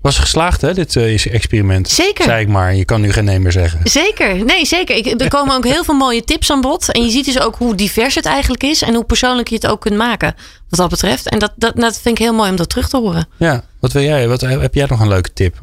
[0.00, 1.88] Was geslaagd, hè, dit uh, experiment?
[1.88, 2.24] Zeker.
[2.24, 3.80] Zei ik maar, je kan nu geen nee meer zeggen.
[3.84, 4.96] Zeker, nee, zeker.
[4.96, 6.92] Ik, er komen ook heel veel mooie tips aan bod.
[6.92, 8.82] En je ziet dus ook hoe divers het eigenlijk is.
[8.82, 10.34] En hoe persoonlijk je het ook kunt maken,
[10.68, 11.28] wat dat betreft.
[11.28, 13.26] En dat, dat, dat vind ik heel mooi om dat terug te horen.
[13.36, 14.28] Ja, wat wil jij?
[14.28, 15.60] Wat, heb jij nog een leuke tip?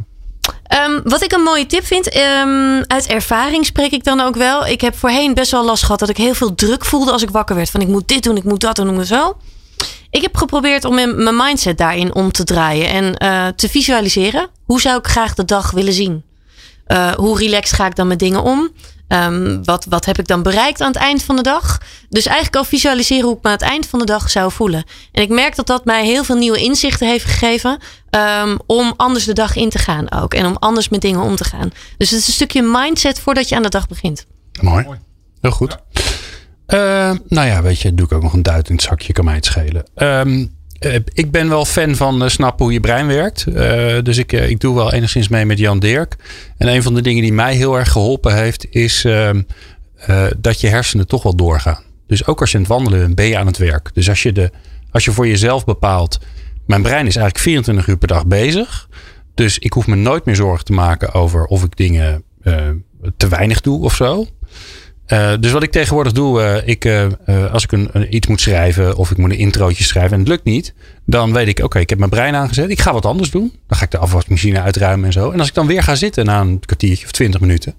[0.88, 4.66] Um, wat ik een mooie tip vind, um, uit ervaring spreek ik dan ook wel.
[4.66, 7.30] Ik heb voorheen best wel last gehad dat ik heel veel druk voelde als ik
[7.30, 7.70] wakker werd.
[7.70, 9.38] Van ik moet dit doen, ik moet dat doen, ik moet zo.
[10.10, 14.48] Ik heb geprobeerd om mijn mindset daarin om te draaien en uh, te visualiseren.
[14.66, 16.24] Hoe zou ik graag de dag willen zien?
[16.88, 18.70] Uh, hoe relaxed ga ik dan met dingen om?
[19.10, 21.78] Um, wat, wat heb ik dan bereikt aan het eind van de dag?
[22.10, 24.84] Dus eigenlijk al visualiseren hoe ik me aan het eind van de dag zou voelen.
[25.12, 27.80] En ik merk dat dat mij heel veel nieuwe inzichten heeft gegeven.
[28.44, 30.34] Um, om anders de dag in te gaan ook.
[30.34, 31.72] En om anders met dingen om te gaan.
[31.98, 34.26] Dus het is een stukje mindset voordat je aan de dag begint.
[34.62, 34.88] Mooi.
[35.42, 35.78] Heel goed.
[36.68, 39.26] Uh, nou ja, weet je, doe ik ook nog een duit in het zakje, kan
[39.26, 39.86] mij het schelen.
[39.96, 43.46] Um, uh, ik ben wel fan van uh, snappen hoe je brein werkt.
[43.48, 43.56] Uh,
[44.04, 46.16] dus ik, ik doe wel enigszins mee met Jan Dirk.
[46.58, 49.42] En een van de dingen die mij heel erg geholpen heeft, is ehm,
[50.38, 51.84] dat je hersenen toch wel doorgaan.
[52.08, 53.90] Dus ook als je aan het wandelen bent, ben je aan het werk.
[53.94, 54.52] Dus als je, de,
[54.92, 56.20] als je voor jezelf bepaalt,
[56.66, 58.90] mijn brein is eigenlijk 24 uur per dag bezig.
[59.34, 62.24] Dus ik hoef me nooit meer zorgen te maken over of ik dingen
[63.18, 64.28] te weinig doe of zo.
[65.14, 67.08] Uh, dus wat ik tegenwoordig doe, uh, ik, uh,
[67.52, 70.28] als ik een, een, iets moet schrijven of ik moet een introotje schrijven en het
[70.28, 70.74] lukt niet,
[71.06, 72.70] dan weet ik, oké, okay, ik heb mijn brein aangezet.
[72.70, 73.54] Ik ga wat anders doen.
[73.68, 75.32] Dan ga ik de afwasmachine uitruimen en zo.
[75.32, 77.74] En als ik dan weer ga zitten na een kwartiertje of twintig minuten,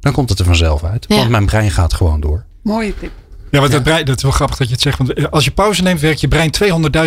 [0.00, 1.04] dan komt het er vanzelf uit.
[1.08, 1.16] Ja.
[1.16, 2.44] Want mijn brein gaat gewoon door.
[2.62, 3.10] Mooie tip.
[3.50, 3.80] Ja, want ja.
[3.80, 4.98] brein, dat is wel grappig dat je het zegt.
[4.98, 6.50] Want als je pauze neemt, werkt je brein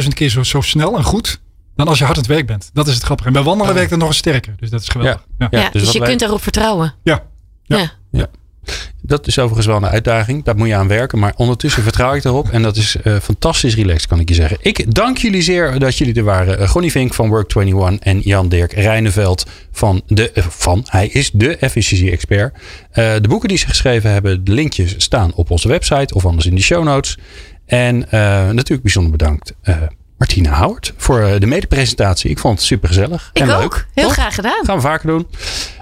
[0.04, 1.40] 200.000 keer zo, zo snel en goed
[1.76, 2.70] dan als je hard aan het werk bent.
[2.74, 3.28] Dat is het grappige.
[3.28, 4.56] En bij wandelen werkt het nog eens sterker.
[4.60, 5.26] Dus dat is geweldig.
[5.38, 5.70] Ja, ja.
[5.70, 6.08] dus, dus je wij...
[6.08, 6.94] kunt daarop vertrouwen.
[7.04, 7.24] Ja.
[7.64, 7.92] ja.
[9.02, 10.44] Dat is overigens wel een uitdaging.
[10.44, 11.20] Daar moet je aan werken.
[11.20, 12.50] Maar ondertussen vertrouw ik erop.
[12.50, 14.58] En dat is uh, fantastisch relaxed, kan ik je zeggen.
[14.62, 16.62] Ik dank jullie zeer dat jullie er waren.
[16.62, 20.32] Uh, Gonnie Vink van Work21 en Jan Dirk Rijneveld van de...
[20.34, 22.54] Uh, van, hij is de efficiency-expert.
[22.94, 26.14] de boeken die ze geschreven hebben, de linkjes staan op onze website.
[26.14, 27.18] Of anders in de show notes.
[27.66, 29.54] En natuurlijk bijzonder bedankt
[30.20, 32.30] Martina Howard voor eh, de medepresentatie.
[32.30, 33.30] Ik vond het super gezellig.
[33.34, 33.62] Ik en ook.
[33.62, 33.88] Leuk.
[33.94, 34.66] Heel graag gedaan.
[34.66, 35.28] Gaan we vaker doen.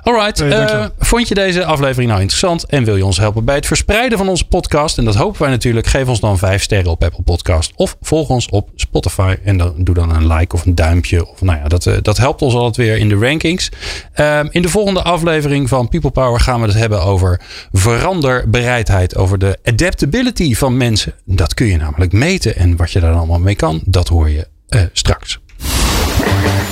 [0.08, 0.42] Alright.
[0.42, 4.18] Uh, vond je deze aflevering nou interessant en wil je ons helpen bij het verspreiden
[4.18, 4.98] van onze podcast?
[4.98, 5.88] En dat hopen wij natuurlijk.
[5.88, 9.74] Geef ons dan vijf sterren op Apple Podcast of volg ons op Spotify en dan
[9.78, 11.28] doe dan een like of een duimpje.
[11.28, 13.70] Of nou ja, dat, uh, dat helpt ons altijd weer in de rankings.
[14.16, 17.42] Uh, in de volgende aflevering van People Power gaan we het hebben over
[17.72, 21.14] veranderbereidheid, over de adaptability van mensen.
[21.26, 24.48] Dat kun je namelijk meten en wat je daar allemaal mee kan, dat hoor je
[24.94, 25.40] straks.